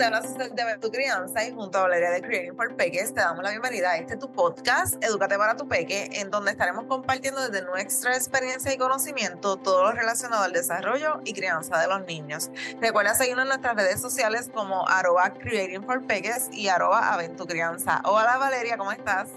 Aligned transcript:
te 0.00 0.06
habla 0.06 0.22
de 0.22 0.78
tu 0.80 0.90
crianza 0.90 1.44
y 1.44 1.52
junto 1.52 1.76
a 1.76 1.82
Valeria 1.82 2.08
de 2.08 2.22
Creating 2.22 2.56
for 2.56 2.74
Peques 2.74 3.12
te 3.12 3.20
damos 3.20 3.44
la 3.44 3.50
bienvenida 3.50 3.90
a 3.90 3.96
este 3.98 4.16
tu 4.16 4.32
podcast, 4.32 4.94
Educate 5.04 5.36
para 5.36 5.58
tu 5.58 5.68
Peque, 5.68 6.08
en 6.14 6.30
donde 6.30 6.52
estaremos 6.52 6.86
compartiendo 6.86 7.46
desde 7.46 7.66
nuestra 7.66 8.16
experiencia 8.16 8.72
y 8.72 8.78
conocimiento 8.78 9.58
todo 9.58 9.84
lo 9.84 9.92
relacionado 9.92 10.44
al 10.44 10.54
desarrollo 10.54 11.20
y 11.26 11.34
crianza 11.34 11.78
de 11.78 11.86
los 11.86 12.06
niños. 12.06 12.50
Recuerda 12.80 13.14
seguirnos 13.14 13.42
en 13.42 13.48
nuestras 13.48 13.76
redes 13.76 14.00
sociales 14.00 14.50
como 14.54 14.88
arroba 14.88 15.34
Creating 15.34 15.84
for 15.84 16.02
Peques 16.06 16.48
y 16.50 16.68
arroba 16.68 17.12
Aventucrianza. 17.12 18.00
Hola 18.06 18.38
Valeria, 18.38 18.78
¿cómo 18.78 18.92
estás? 18.92 19.28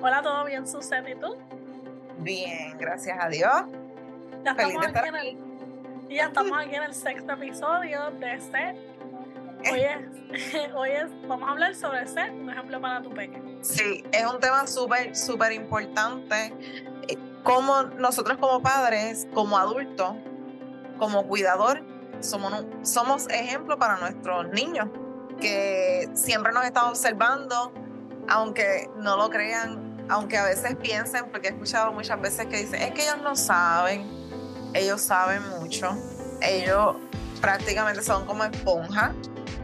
Hola, 0.00 0.22
¿todo 0.22 0.44
bien, 0.44 0.68
Susana? 0.68 1.10
¿Y 1.10 1.16
tú? 1.16 1.34
Bien, 2.18 2.78
gracias 2.78 3.18
a 3.20 3.28
Dios. 3.28 3.64
Ya 4.44 4.52
estamos, 4.52 4.86
aquí 4.86 5.08
en 5.08 5.16
el, 5.16 5.38
ya 6.08 6.26
estamos 6.26 6.58
aquí 6.60 6.76
en 6.76 6.84
el 6.84 6.94
sexto 6.94 7.32
episodio 7.32 8.12
de 8.20 8.34
este 8.34 8.95
Hoy 9.60 9.80
es, 9.80 10.74
hoy 10.74 10.90
es, 10.90 11.10
vamos 11.26 11.48
a 11.48 11.52
hablar 11.52 11.74
sobre 11.74 12.06
ser 12.06 12.30
un 12.30 12.50
ejemplo 12.50 12.80
para 12.80 13.02
tu 13.02 13.10
peque. 13.10 13.40
Sí, 13.62 14.04
es 14.12 14.26
un 14.26 14.38
tema 14.38 14.66
súper, 14.66 15.16
súper 15.16 15.52
importante. 15.52 16.52
Eh, 17.08 17.16
como 17.42 17.82
nosotros 17.82 18.38
como 18.38 18.60
padres, 18.62 19.26
como 19.34 19.56
adultos, 19.56 20.14
como 20.98 21.26
cuidador, 21.26 21.82
somos, 22.20 22.64
somos 22.82 23.28
ejemplo 23.28 23.78
para 23.78 23.96
nuestros 23.98 24.48
niños, 24.48 24.88
que 25.40 26.08
siempre 26.14 26.52
nos 26.52 26.64
están 26.64 26.86
observando, 26.86 27.72
aunque 28.28 28.88
no 28.96 29.16
lo 29.16 29.30
crean, 29.30 30.06
aunque 30.08 30.36
a 30.38 30.44
veces 30.44 30.76
piensen, 30.76 31.30
porque 31.30 31.48
he 31.48 31.50
escuchado 31.50 31.92
muchas 31.92 32.20
veces 32.20 32.46
que 32.46 32.58
dicen, 32.58 32.82
es 32.82 32.92
que 32.92 33.02
ellos 33.02 33.22
no 33.22 33.36
saben, 33.36 34.06
ellos 34.74 35.00
saben 35.00 35.42
mucho, 35.60 35.96
ellos 36.40 36.96
prácticamente 37.40 38.02
son 38.02 38.26
como 38.26 38.44
esponjas 38.44 39.12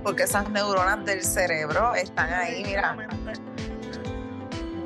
porque 0.02 0.24
esas 0.24 0.48
neuronas 0.50 1.04
del 1.04 1.22
cerebro 1.22 1.94
están 1.94 2.32
ahí, 2.32 2.62
mira, 2.64 2.96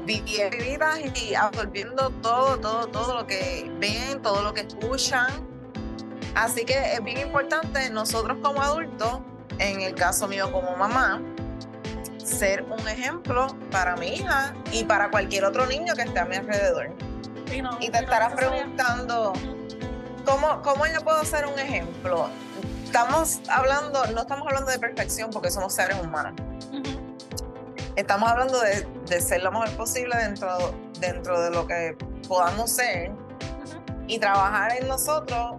vividas 0.05 1.01
y 1.21 1.35
absorbiendo 1.35 2.11
todo, 2.23 2.59
todo, 2.59 2.87
todo 2.87 3.15
lo 3.15 3.27
que 3.27 3.71
ven, 3.79 4.23
todo 4.23 4.43
lo 4.43 4.55
que 4.55 4.63
escuchan. 4.63 5.27
Así 6.35 6.65
que 6.65 6.93
es 6.93 7.03
bien 7.03 7.19
importante 7.19 7.91
nosotros 7.91 8.39
como 8.43 8.63
adultos, 8.63 9.21
en 9.59 9.81
el 9.81 9.95
caso 9.95 10.29
mío 10.29 10.53
como 10.53 10.77
mamá, 10.77 11.21
ser 12.23 12.65
un 12.65 12.87
ejemplo 12.89 13.47
para 13.71 13.97
mi 13.97 14.09
hija 14.09 14.55
y 14.73 14.85
para 14.85 15.11
cualquier 15.11 15.45
otro 15.45 15.67
niño 15.67 15.95
que 15.95 16.03
esté 16.03 16.19
a 16.19 16.25
mi 16.25 16.37
alrededor. 16.37 16.95
Y, 17.81 17.91
te 17.91 17.99
estarás 17.99 18.35
preguntando, 18.35 19.33
¿cómo, 20.25 20.61
¿cómo 20.63 20.87
yo 20.87 21.01
puedo 21.03 21.25
ser 21.25 21.47
un 21.47 21.59
ejemplo? 21.59 22.29
Estamos 22.97 23.41
hablando, 23.51 24.07
no 24.15 24.23
estamos 24.23 24.47
hablando 24.47 24.71
de 24.71 24.79
perfección 24.79 25.31
porque 25.31 25.51
somos 25.51 25.75
seres 25.75 25.99
humanos. 26.03 26.33
Estamos 27.95 28.27
hablando 28.27 28.59
de, 28.59 29.21
ser 29.21 29.43
lo 29.43 29.53
mejor 29.53 29.71
posible 29.77 30.17
dentro, 30.17 30.49
dentro 30.99 31.39
de 31.43 31.51
lo 31.51 31.67
que 31.67 31.95
podamos 32.27 32.71
ser 32.71 33.13
y 34.07 34.19
trabajar 34.19 34.79
en 34.81 34.89
nosotros 34.89 35.57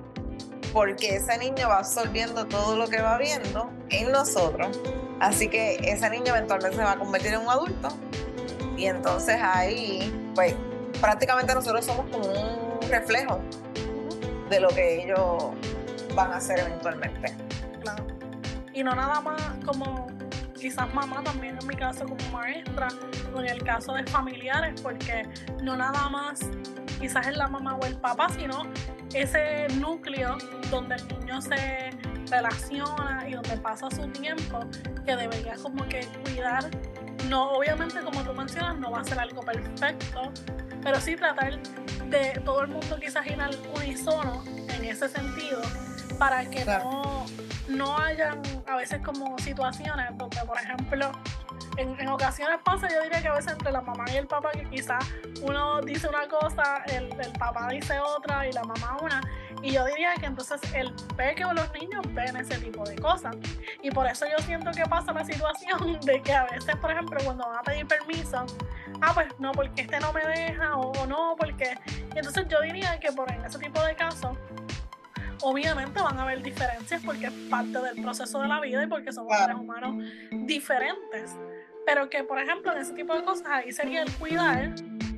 porque 0.74 1.18
ese 1.18 1.38
niño 1.38 1.70
va 1.70 1.78
absorbiendo 1.78 2.48
todo 2.48 2.76
lo 2.76 2.88
que 2.88 3.04
va 3.04 3.20
viendo 3.20 3.70
en 3.90 4.12
nosotros. 4.12 4.80
Así 5.20 5.48
que 5.48 5.76
ese 5.84 6.10
niño 6.10 6.36
eventualmente 6.36 6.78
se 6.78 6.84
va 6.84 6.94
a 6.94 6.98
convertir 6.98 7.34
en 7.34 7.42
un 7.42 7.50
adulto 7.50 7.90
y 8.76 8.88
entonces 8.88 9.38
ahí, 9.40 10.32
pues 10.34 10.56
prácticamente 11.00 11.54
nosotros 11.54 11.86
somos 11.86 12.10
como 12.10 12.26
un 12.26 12.82
reflejo 12.90 13.40
de 14.50 14.60
lo 14.60 14.70
que 14.70 15.04
ellos 15.04 15.54
van 16.18 16.34
a 16.34 16.38
hacer 16.38 16.60
eventualmente. 16.60 17.38
Claro. 17.80 18.08
Y 18.74 18.84
no 18.84 18.96
nada 18.96 19.22
más 19.22 19.42
como 19.64 20.08
quizás 20.60 20.92
mamá 20.92 21.24
también 21.24 21.56
en 21.62 21.68
mi 21.68 21.76
caso 21.76 22.06
como 22.06 22.32
maestra 22.32 22.88
o 23.36 23.40
en 23.40 23.48
el 23.48 23.64
caso 23.64 23.94
de 23.94 24.04
familiares 24.08 24.82
porque 24.82 25.30
no 25.62 25.78
nada 25.78 26.10
más 26.10 26.40
quizás 27.00 27.28
es 27.28 27.38
la 27.38 27.48
mamá 27.48 27.76
o 27.76 27.86
el 27.86 27.96
papá 27.98 28.28
sino 28.30 28.64
ese 29.14 29.68
núcleo 29.76 30.36
donde 30.72 30.96
el 30.96 31.08
niño 31.10 31.40
se 31.40 31.92
relaciona 32.32 33.26
y 33.30 33.34
donde 33.34 33.56
pasa 33.58 33.92
su 33.92 34.08
tiempo 34.08 34.62
que 35.06 35.16
debería 35.16 35.56
como 35.62 35.88
que 35.88 36.08
cuidar 36.24 36.68
no 37.30 37.52
obviamente 37.52 38.00
como 38.02 38.24
tú 38.24 38.34
mencionas 38.34 38.80
no 38.80 38.90
va 38.90 39.02
a 39.02 39.04
ser 39.04 39.20
algo 39.20 39.42
perfecto 39.42 40.32
pero 40.82 41.00
sí 41.00 41.16
tratar 41.16 41.62
de 42.10 42.42
todo 42.44 42.62
el 42.62 42.70
mundo 42.70 42.98
quizás 43.00 43.28
ir 43.28 43.40
al 43.40 43.56
unísono 43.76 44.44
en 44.46 44.86
ese 44.86 45.08
sentido 45.08 45.62
para 46.18 46.46
que 46.50 46.66
no, 46.66 47.26
no 47.68 47.98
hayan 47.98 48.42
a 48.66 48.76
veces 48.76 49.02
como 49.04 49.38
situaciones 49.40 50.18
donde, 50.18 50.38
por 50.46 50.58
ejemplo, 50.58 51.12
en, 51.78 52.08
ocasiones 52.08 52.60
pasa, 52.64 52.88
yo 52.90 53.02
diría 53.04 53.22
que 53.22 53.28
a 53.28 53.34
veces 53.34 53.54
entre 53.54 53.72
la 53.72 53.82
mamá 53.82 54.06
y 54.12 54.18
el 54.18 54.28
papá, 54.28 54.52
que 54.52 54.64
quizás 54.70 55.06
uno 55.42 55.82
dice 55.82 56.08
una 56.08 56.28
cosa, 56.28 56.84
el, 56.88 57.12
el, 57.20 57.32
papá 57.34 57.68
dice 57.70 58.00
otra 58.00 58.48
y 58.48 58.52
la 58.52 58.64
mamá 58.64 58.98
una. 59.02 59.22
Y 59.62 59.72
yo 59.72 59.86
diría 59.86 60.14
que 60.16 60.28
entonces 60.28 60.60
el 60.74 60.94
peque 61.16 61.44
o 61.46 61.54
los 61.54 61.72
niños 61.74 62.02
ven 62.14 62.36
ese 62.38 62.60
tipo 62.60 62.84
de 62.84 62.96
cosas. 62.96 63.36
Y 63.82 63.90
por 63.92 64.06
eso 64.06 64.26
yo 64.28 64.38
siento 64.44 64.72
que 64.72 64.84
pasa 64.86 65.12
la 65.14 65.26
situación 65.26 66.00
de 66.06 66.22
que 66.22 66.34
a 66.34 66.46
veces, 66.46 66.76
por 66.78 66.92
ejemplo, 66.92 67.20
cuando 67.24 67.48
van 67.48 67.60
a 67.60 67.64
pedir 67.64 67.88
permiso, 67.88 68.46
ah, 69.02 69.12
pues 69.14 69.28
no, 69.40 69.52
porque 69.52 69.82
este 69.82 70.00
no 70.00 70.14
me 70.14 70.26
deja, 70.26 70.78
o, 70.78 71.06
no, 71.08 71.36
porque. 71.38 71.78
Y 72.16 72.18
entonces 72.18 72.46
yo 72.48 72.62
diría 72.62 73.00
que 73.00 73.12
por 73.12 73.32
en 73.32 73.44
ese 73.46 73.60
tipo 73.60 73.82
de 73.82 73.96
casos, 73.96 74.38
Obviamente 75.42 76.02
van 76.02 76.18
a 76.20 76.24
haber 76.24 76.42
diferencias 76.42 77.02
porque 77.04 77.28
es 77.28 77.34
parte 77.50 77.80
del 77.80 78.02
proceso 78.02 78.42
de 78.42 78.48
la 78.48 78.60
vida 78.60 78.84
y 78.84 78.88
porque 78.88 79.12
somos 79.12 79.38
seres 79.38 79.58
humanos 79.58 80.04
diferentes. 80.32 81.36
Pero 81.86 82.10
que, 82.10 82.24
por 82.24 82.40
ejemplo, 82.40 82.74
en 82.74 82.80
ese 82.80 82.94
tipo 82.94 83.16
de 83.16 83.24
cosas, 83.24 83.48
ahí 83.48 83.72
sería 83.72 84.04
el 84.04 84.12
cuidar. 84.14 84.74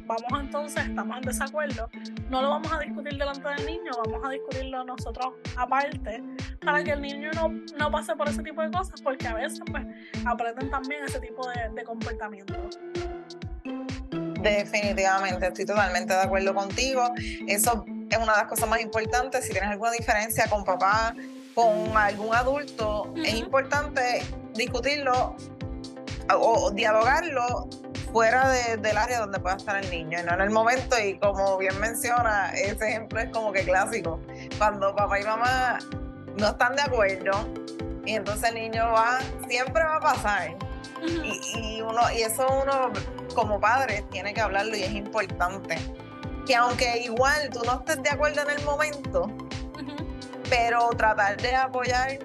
Vamos 0.05 0.39
entonces, 0.39 0.85
estamos 0.87 1.17
en 1.17 1.23
desacuerdo. 1.23 1.89
No 2.29 2.41
lo 2.41 2.49
vamos 2.49 2.71
a 2.71 2.79
discutir 2.79 3.13
delante 3.17 3.47
del 3.47 3.65
niño, 3.65 3.91
vamos 4.05 4.27
a 4.27 4.31
discutirlo 4.31 4.83
nosotros 4.83 5.33
aparte, 5.55 6.23
para 6.63 6.83
que 6.83 6.91
el 6.91 7.01
niño 7.01 7.29
no, 7.33 7.49
no 7.77 7.91
pase 7.91 8.15
por 8.15 8.27
ese 8.27 8.41
tipo 8.41 8.61
de 8.61 8.71
cosas, 8.71 9.01
porque 9.01 9.27
a 9.27 9.35
veces 9.35 9.61
pues, 9.71 9.85
aprenden 10.25 10.69
también 10.71 11.03
ese 11.03 11.19
tipo 11.19 11.47
de, 11.47 11.69
de 11.75 11.83
comportamiento. 11.83 12.55
Definitivamente, 14.41 15.47
estoy 15.47 15.65
totalmente 15.65 16.13
de 16.13 16.21
acuerdo 16.21 16.55
contigo. 16.55 17.11
Eso 17.47 17.85
es 18.09 18.17
una 18.17 18.33
de 18.33 18.39
las 18.39 18.47
cosas 18.47 18.69
más 18.69 18.81
importantes. 18.81 19.45
Si 19.45 19.51
tienes 19.51 19.69
alguna 19.69 19.91
diferencia 19.91 20.47
con 20.49 20.63
papá, 20.63 21.15
con 21.53 21.95
algún 21.95 22.33
adulto, 22.33 23.13
es 23.15 23.33
importante 23.35 24.23
discutirlo 24.53 25.35
o, 26.33 26.71
dialogarlo 26.71 27.69
fuera 28.11 28.49
del 28.49 28.97
área 28.97 29.19
donde 29.19 29.39
pueda 29.39 29.57
estar 29.57 29.83
el 29.83 29.89
niño, 29.89 30.19
no 30.23 30.33
en 30.33 30.41
el 30.41 30.49
momento. 30.49 30.97
Y 30.99 31.17
como 31.19 31.57
bien 31.57 31.79
menciona, 31.79 32.51
ese 32.53 32.89
ejemplo 32.89 33.19
es 33.19 33.29
como 33.29 33.51
que 33.51 33.63
clásico. 33.63 34.19
Cuando 34.57 34.95
papá 34.95 35.19
y 35.19 35.23
mamá 35.23 35.79
no 36.37 36.47
están 36.49 36.75
de 36.75 36.81
acuerdo 36.81 37.47
y 38.05 38.13
entonces 38.13 38.49
el 38.49 38.55
niño 38.55 38.91
va, 38.91 39.19
siempre 39.47 39.83
va 39.83 39.97
a 39.97 39.99
pasar. 39.99 40.55
y, 41.01 41.81
uno, 41.81 42.01
y 42.15 42.23
eso 42.23 42.45
uno 42.63 42.91
como 43.35 43.59
padre 43.59 44.03
tiene 44.09 44.33
que 44.33 44.41
hablarlo 44.41 44.75
y 44.75 44.83
es 44.83 44.91
importante 44.91 45.77
que 46.49 46.55
aunque 46.55 46.97
igual 47.03 47.51
tú 47.51 47.61
no 47.63 47.73
estés 47.73 48.01
de 48.01 48.09
acuerdo 48.09 48.41
en 48.41 48.49
el 48.49 48.65
momento, 48.65 49.31
pero 50.49 50.89
tratar 50.97 51.39
de 51.39 51.53
apoyar, 51.53 52.17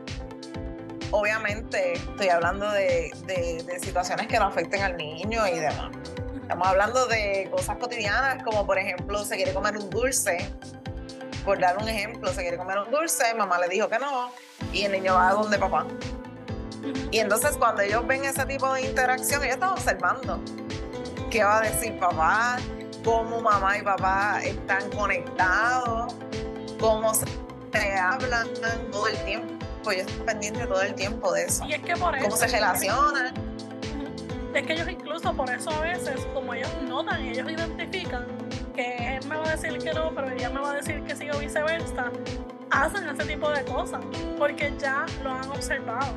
obviamente 1.10 1.92
estoy 1.92 2.30
hablando 2.30 2.70
de, 2.72 3.12
situaciones 3.82 4.26
que 4.26 4.38
no 4.38 4.46
afecten 4.46 4.80
al 4.80 4.96
niño 4.96 5.46
y 5.46 5.58
demás. 5.58 5.90
Estamos 6.40 6.66
hablando 6.66 7.04
de 7.04 7.50
cosas 7.50 7.76
cotidianas, 7.76 8.42
como 8.42 8.64
por 8.64 8.78
ejemplo, 8.78 9.22
se 9.26 9.36
quiere 9.36 9.52
comer 9.52 9.76
un 9.76 9.90
dulce. 9.90 10.48
Por 11.44 11.58
dar 11.58 11.76
un 11.76 11.86
ejemplo, 11.86 12.32
se 12.32 12.40
quiere 12.40 12.56
comer 12.56 12.78
un 12.78 12.90
dulce, 12.90 13.34
mamá 13.34 13.58
le 13.58 13.68
dijo 13.68 13.90
que 13.90 13.98
no, 13.98 14.32
y 14.72 14.84
el 14.84 14.92
niño 14.92 15.16
va 15.16 15.28
a 15.28 15.32
donde 15.34 15.58
papá. 15.58 15.86
Y 17.10 17.18
entonces 17.18 17.58
cuando 17.58 17.82
ellos 17.82 18.06
ven 18.06 18.24
ese 18.24 18.46
tipo 18.46 18.72
de 18.72 18.86
interacción, 18.86 19.42
ellos 19.42 19.56
están 19.56 19.68
observando 19.72 20.40
qué 21.30 21.44
va 21.44 21.58
a 21.58 21.60
decir 21.60 21.98
papá, 21.98 22.56
cómo 23.04 23.40
mamá 23.40 23.78
y 23.78 23.82
papá 23.82 24.40
están 24.42 24.90
conectados, 24.90 26.14
cómo 26.80 27.12
se 27.14 27.94
hablan 27.98 28.48
todo 28.90 29.08
el 29.08 29.16
tiempo. 29.24 29.54
Pues 29.84 29.98
yo 29.98 30.02
estoy 30.04 30.26
pendiente 30.26 30.66
todo 30.66 30.80
el 30.80 30.94
tiempo 30.94 31.32
de 31.32 31.44
eso. 31.44 31.64
Y 31.66 31.74
es 31.74 31.82
que 31.82 31.94
por 31.94 32.16
eso. 32.16 32.24
Cómo 32.24 32.36
se 32.36 32.46
relacionan. 32.46 33.34
Es 34.54 34.66
que 34.66 34.72
ellos 34.72 34.88
incluso 34.88 35.34
por 35.34 35.50
eso 35.50 35.70
a 35.70 35.80
veces, 35.80 36.26
como 36.32 36.54
ellos 36.54 36.70
notan 36.88 37.24
y 37.24 37.30
ellos 37.30 37.50
identifican 37.50 38.26
que 38.74 39.16
él 39.16 39.26
me 39.28 39.36
va 39.36 39.48
a 39.48 39.56
decir 39.56 39.78
que 39.78 39.92
no, 39.92 40.14
pero 40.14 40.30
ella 40.30 40.48
me 40.48 40.60
va 40.60 40.70
a 40.70 40.74
decir 40.76 41.02
que 41.02 41.14
sí 41.14 41.28
o 41.30 41.38
viceversa, 41.38 42.10
hacen 42.70 43.08
ese 43.08 43.24
tipo 43.24 43.50
de 43.50 43.64
cosas, 43.64 44.00
porque 44.38 44.72
ya 44.78 45.04
lo 45.22 45.32
han 45.32 45.50
observado. 45.50 46.14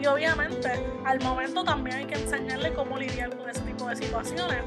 Y 0.00 0.06
obviamente 0.06 0.70
al 1.04 1.20
momento 1.20 1.64
también 1.64 1.96
hay 1.96 2.06
que 2.06 2.16
enseñarle 2.16 2.74
cómo 2.74 2.98
lidiar 2.98 3.34
con 3.36 3.48
ese 3.48 3.60
tipo 3.60 3.86
de 3.86 3.96
situaciones. 3.96 4.64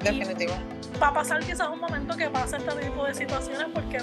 Definitivo 0.00 0.54
va 1.00 1.08
a 1.08 1.14
pasar 1.14 1.40
quizás 1.44 1.68
un 1.68 1.80
momento 1.80 2.16
que 2.16 2.28
pase 2.30 2.56
este 2.56 2.72
tipo 2.76 3.04
de 3.04 3.14
situaciones 3.14 3.68
porque, 3.72 3.98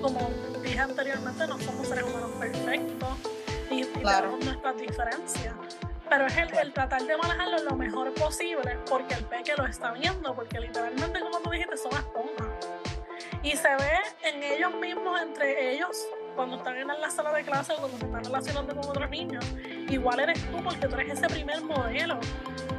como 0.00 0.30
dije 0.62 0.78
anteriormente, 0.78 1.46
no 1.46 1.58
somos 1.58 1.88
seres 1.88 2.04
humanos 2.04 2.30
perfectos 2.38 3.18
y, 3.70 3.84
tenemos 3.84 4.44
nuestras 4.44 4.76
diferencias. 4.76 5.54
pero 6.08 6.26
es 6.26 6.36
el, 6.36 6.72
tratar 6.72 7.02
de 7.02 7.16
manejarlo 7.16 7.58
lo 7.64 7.76
mejor 7.76 8.12
posible 8.14 8.78
porque 8.88 9.14
el 9.14 9.24
peque 9.24 9.54
lo 9.56 9.66
está 9.66 9.92
viendo, 9.92 10.34
porque 10.34 10.60
literalmente, 10.60 11.20
como 11.20 11.38
tú 11.40 11.50
dijiste, 11.50 11.76
son 11.76 11.92
esponjas. 11.92 12.48
Y 13.42 13.52
se 13.56 13.68
ve 13.68 13.98
en 14.22 14.42
ellos 14.42 14.74
mismos, 14.74 15.20
entre 15.20 15.74
ellos, 15.74 16.06
cuando 16.34 16.56
están 16.56 16.76
en 16.76 16.88
la 16.88 17.10
sala 17.10 17.32
de 17.32 17.44
clase 17.44 17.72
o 17.74 17.76
cuando 17.76 17.98
se 17.98 18.04
están 18.06 18.24
relacionando 18.24 18.74
con 18.74 18.88
otros 18.88 19.10
niños, 19.10 19.44
igual 19.88 20.20
eres 20.20 20.40
tú 20.50 20.62
porque 20.62 20.88
tú 20.88 20.94
eres 20.94 21.18
ese 21.18 21.26
primer 21.26 21.62
modelo 21.62 22.18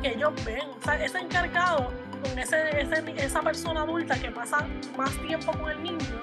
que 0.02 0.10
ellos 0.10 0.34
ven. 0.44 0.68
O 0.80 0.84
sea, 0.84 1.04
ese 1.04 1.20
encargado 1.20 1.92
con 2.24 2.40
ese, 2.40 2.82
esa 3.18 3.42
persona 3.42 3.82
adulta 3.82 4.20
que 4.20 4.32
pasa 4.32 4.68
más 4.98 5.12
tiempo 5.22 5.52
con 5.54 5.72
el 5.72 5.84
niño 5.84 6.22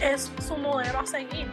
es 0.00 0.30
su 0.46 0.56
modelo 0.56 1.00
a 1.00 1.06
seguir. 1.06 1.50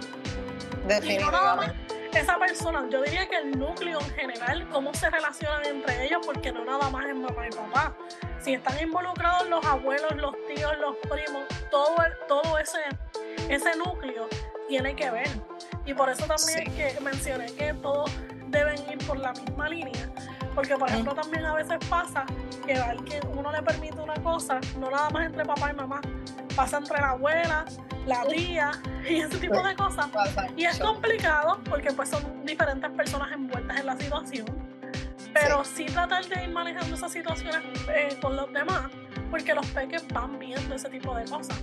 Definitivamente. 0.88 1.76
esa 2.14 2.38
persona, 2.40 2.88
yo 2.90 3.04
diría 3.04 3.28
que 3.30 3.38
el 3.38 3.52
núcleo 3.58 4.00
en 4.00 4.10
general, 4.12 4.68
cómo 4.70 4.94
se 4.94 5.10
relacionan 5.10 5.66
entre 5.66 6.06
ellos, 6.06 6.26
porque 6.26 6.52
no 6.52 6.66
nada 6.66 6.90
más 6.90 7.06
es 7.06 7.16
mamá 7.16 7.48
y 7.48 7.56
papá. 7.56 7.96
Si 8.40 8.54
están 8.54 8.80
involucrados 8.80 9.48
los 9.50 9.64
abuelos, 9.66 10.16
los 10.16 10.34
tíos, 10.48 10.72
los 10.80 10.96
primos, 10.98 11.44
todo, 11.70 11.96
todo 12.28 12.58
ese, 12.58 12.80
ese 13.50 13.76
núcleo 13.78 14.28
tiene 14.68 14.96
que 14.96 15.12
ver. 15.12 15.30
Y 15.86 15.94
por 15.94 16.10
eso 16.10 16.26
también 16.26 16.74
que 16.76 17.00
mencioné 17.02 17.46
que 17.54 17.74
todos 17.76 18.12
deben 18.48 18.78
ir 18.90 18.98
por 19.06 19.18
la 19.18 19.34
misma 19.34 19.70
línea. 19.70 20.10
Porque, 20.60 20.76
por 20.76 20.90
ejemplo, 20.90 21.16
también 21.16 21.46
a 21.46 21.54
veces 21.54 21.78
pasa 21.90 22.26
que 22.66 22.74
que 23.06 23.26
uno 23.28 23.50
le 23.50 23.62
permite 23.64 23.98
una 24.02 24.16
cosa, 24.16 24.60
no 24.78 24.92
nada 24.92 25.10
más 25.10 25.28
entre 25.28 25.46
papá 25.46 25.72
y 25.72 25.74
mamá, 25.74 26.02
pasa 26.54 26.80
entre 26.80 27.00
la 27.00 27.12
abuela, 27.12 27.64
la 28.06 28.26
tía 28.26 28.72
y 29.10 29.22
ese 29.22 29.38
tipo 29.38 29.64
de 29.64 29.74
cosas. 29.78 30.10
Y 30.58 30.66
es 30.66 30.78
complicado 30.78 31.62
porque 31.64 31.94
pues 31.94 32.10
son 32.10 32.46
diferentes 32.46 32.92
personas 32.92 33.32
envueltas 33.32 33.80
en 33.80 33.86
la 33.86 33.96
situación. 33.96 34.48
Pero 35.34 35.64
sí, 35.64 35.86
tratar 35.86 36.26
de 36.26 36.44
ir 36.44 36.50
manejando 36.50 36.94
esas 36.94 37.14
situaciones 37.14 37.62
eh, 37.96 38.18
con 38.22 38.36
los 38.36 38.52
demás, 38.52 38.92
porque 39.32 39.54
los 39.54 39.66
peques 39.68 40.06
van 40.10 40.38
viendo 40.40 40.76
ese 40.76 40.90
tipo 40.90 41.16
de 41.16 41.24
cosas. 41.24 41.58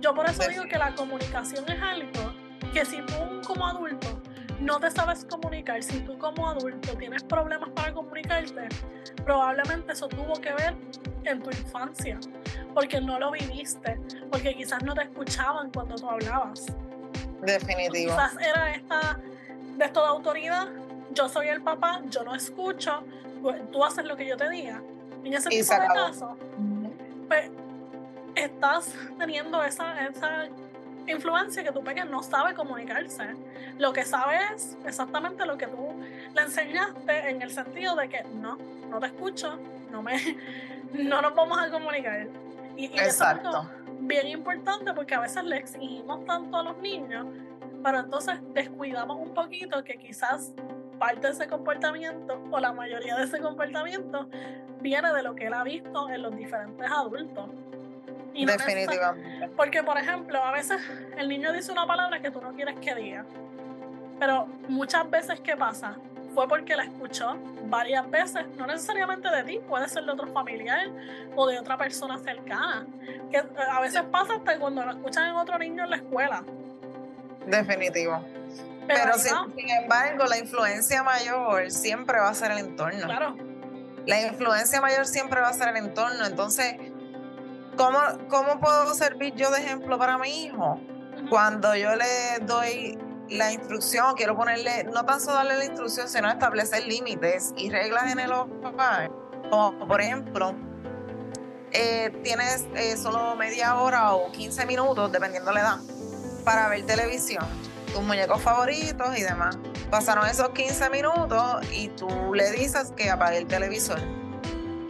Yo 0.00 0.16
por 0.16 0.28
eso 0.28 0.48
digo 0.48 0.64
que 0.64 0.78
la 0.78 0.92
comunicación 0.96 1.64
es 1.70 1.80
algo 1.80 2.34
que 2.74 2.84
si 2.84 2.96
tú 3.02 3.40
como 3.46 3.68
adulto 3.68 4.20
no 4.62 4.80
te 4.80 4.90
sabes 4.90 5.24
comunicar, 5.24 5.82
si 5.82 6.00
tú 6.00 6.16
como 6.18 6.48
adulto 6.48 6.96
tienes 6.96 7.22
problemas 7.24 7.68
para 7.70 7.92
comunicarte, 7.92 8.68
probablemente 9.24 9.92
eso 9.92 10.08
tuvo 10.08 10.34
que 10.34 10.52
ver 10.54 10.74
en 11.24 11.42
tu 11.42 11.50
infancia, 11.50 12.18
porque 12.74 13.00
no 13.00 13.18
lo 13.18 13.32
viviste, 13.32 14.00
porque 14.30 14.54
quizás 14.54 14.82
no 14.82 14.94
te 14.94 15.02
escuchaban 15.02 15.70
cuando 15.70 15.96
tú 15.96 16.08
hablabas. 16.08 16.66
Definitivo. 17.42 18.12
Quizás 18.12 18.36
era 18.40 18.70
esta 18.70 19.20
de 19.76 19.84
esto 19.84 20.00
de 20.00 20.08
autoridad, 20.08 20.68
yo 21.12 21.28
soy 21.28 21.48
el 21.48 21.62
papá, 21.62 22.00
yo 22.08 22.22
no 22.22 22.34
escucho, 22.34 23.02
tú 23.72 23.84
haces 23.84 24.04
lo 24.04 24.16
que 24.16 24.26
yo 24.26 24.36
te 24.36 24.48
diga. 24.48 24.80
En 25.24 25.34
ese 25.34 25.48
tipo 25.48 25.74
de 25.74 25.86
casos, 25.88 26.30
pues 27.28 27.50
estás 28.34 28.94
teniendo 29.18 29.62
esa, 29.62 30.06
esa 30.06 30.48
influencia 31.06 31.64
que 31.64 31.72
tu 31.72 31.82
pequeño 31.82 32.06
no 32.06 32.22
sabe 32.22 32.54
comunicarse. 32.54 33.34
Lo 33.78 33.92
que 33.92 34.04
sabe 34.04 34.38
es 34.54 34.76
exactamente 34.84 35.44
lo 35.46 35.56
que 35.58 35.66
tú 35.66 35.94
le 36.34 36.42
enseñaste 36.42 37.30
en 37.30 37.42
el 37.42 37.50
sentido 37.50 37.96
de 37.96 38.08
que 38.08 38.22
no, 38.34 38.58
no 38.88 39.00
te 39.00 39.06
escucho, 39.06 39.58
no 39.90 40.02
me 40.02 40.12
no 40.92 41.22
nos 41.22 41.34
vamos 41.34 41.58
a 41.58 41.70
comunicar. 41.70 42.28
Y, 42.76 42.86
Exacto. 42.86 43.48
eso 43.48 43.62
es 43.62 44.06
bien 44.06 44.28
importante 44.28 44.92
porque 44.94 45.14
a 45.14 45.20
veces 45.20 45.44
le 45.44 45.56
exigimos 45.56 46.24
tanto 46.24 46.56
a 46.56 46.62
los 46.62 46.78
niños, 46.78 47.26
pero 47.82 48.00
entonces 48.00 48.36
descuidamos 48.54 49.18
un 49.18 49.34
poquito 49.34 49.82
que 49.84 49.96
quizás 49.96 50.52
parte 50.98 51.26
de 51.26 51.32
ese 51.32 51.48
comportamiento 51.48 52.40
o 52.50 52.60
la 52.60 52.72
mayoría 52.72 53.16
de 53.16 53.24
ese 53.24 53.40
comportamiento 53.40 54.28
viene 54.80 55.12
de 55.12 55.22
lo 55.22 55.34
que 55.34 55.46
él 55.46 55.54
ha 55.54 55.64
visto 55.64 56.08
en 56.08 56.22
los 56.22 56.36
diferentes 56.36 56.90
adultos. 56.90 57.50
Definitivamente. 58.34 59.50
porque, 59.56 59.82
por 59.82 59.98
ejemplo, 59.98 60.42
a 60.42 60.52
veces 60.52 60.80
el 61.18 61.28
niño 61.28 61.52
dice 61.52 61.72
una 61.72 61.86
palabra 61.86 62.20
que 62.20 62.30
tú 62.30 62.40
no 62.40 62.52
quieres 62.54 62.76
que 62.80 62.94
diga. 62.94 63.24
Pero 64.18 64.46
muchas 64.68 65.10
veces, 65.10 65.40
¿qué 65.40 65.56
pasa? 65.56 65.96
Fue 66.34 66.48
porque 66.48 66.76
la 66.76 66.84
escuchó 66.84 67.36
varias 67.64 68.08
veces, 68.10 68.46
no 68.56 68.66
necesariamente 68.66 69.28
de 69.28 69.44
ti, 69.44 69.60
puede 69.68 69.88
ser 69.88 70.04
de 70.04 70.12
otro 70.12 70.26
familiar 70.32 70.88
o 71.34 71.46
de 71.46 71.58
otra 71.58 71.76
persona 71.76 72.18
cercana. 72.18 72.86
Que 73.30 73.38
eh, 73.38 73.46
a 73.70 73.80
veces 73.80 74.02
pasa 74.10 74.34
hasta 74.34 74.58
cuando 74.58 74.84
lo 74.84 74.92
escuchan 74.92 75.30
en 75.30 75.36
otro 75.36 75.58
niño 75.58 75.84
en 75.84 75.90
la 75.90 75.96
escuela. 75.96 76.44
Definitivo. 77.46 78.24
Pero, 78.86 79.14
sin, 79.18 79.70
embargo, 79.70 80.24
la 80.24 80.38
influencia 80.38 81.02
mayor 81.02 81.70
siempre 81.70 82.18
va 82.18 82.28
a 82.28 82.34
ser 82.34 82.52
el 82.52 82.58
entorno. 82.58 83.04
Claro. 83.04 83.36
La 84.06 84.20
influencia 84.20 84.80
mayor 84.80 85.06
siempre 85.06 85.40
va 85.40 85.48
a 85.48 85.52
ser 85.52 85.68
el 85.68 85.76
entorno. 85.76 86.26
Entonces, 86.26 86.74
¿Cómo, 87.76 87.98
¿Cómo 88.28 88.60
puedo 88.60 88.94
servir 88.94 89.34
yo 89.34 89.50
de 89.50 89.60
ejemplo 89.60 89.98
para 89.98 90.18
mi 90.18 90.44
hijo? 90.44 90.78
Cuando 91.30 91.74
yo 91.74 91.96
le 91.96 92.38
doy 92.44 92.98
la 93.30 93.50
instrucción, 93.50 94.14
quiero 94.14 94.36
ponerle, 94.36 94.84
no 94.84 95.04
tan 95.06 95.20
solo 95.20 95.36
darle 95.36 95.56
la 95.56 95.64
instrucción, 95.64 96.08
sino 96.08 96.28
establecer 96.28 96.86
límites 96.86 97.54
y 97.56 97.70
reglas 97.70 98.12
en 98.12 98.18
el 98.20 98.32
hogar. 98.32 99.10
Como 99.48 99.86
por 99.86 100.00
ejemplo, 100.02 100.54
eh, 101.72 102.10
tienes 102.22 102.66
eh, 102.74 102.96
solo 102.98 103.36
media 103.36 103.76
hora 103.76 104.12
o 104.12 104.30
15 104.32 104.66
minutos, 104.66 105.10
dependiendo 105.10 105.50
de 105.50 105.54
la 105.54 105.60
edad, 105.60 105.76
para 106.44 106.68
ver 106.68 106.84
televisión, 106.84 107.44
tus 107.94 108.02
muñecos 108.02 108.42
favoritos 108.42 109.16
y 109.16 109.22
demás. 109.22 109.56
Pasaron 109.90 110.26
esos 110.26 110.50
15 110.50 110.90
minutos 110.90 111.66
y 111.72 111.88
tú 111.88 112.34
le 112.34 112.50
dices 112.52 112.92
que 112.96 113.10
apague 113.10 113.38
el 113.38 113.46
televisor 113.46 113.98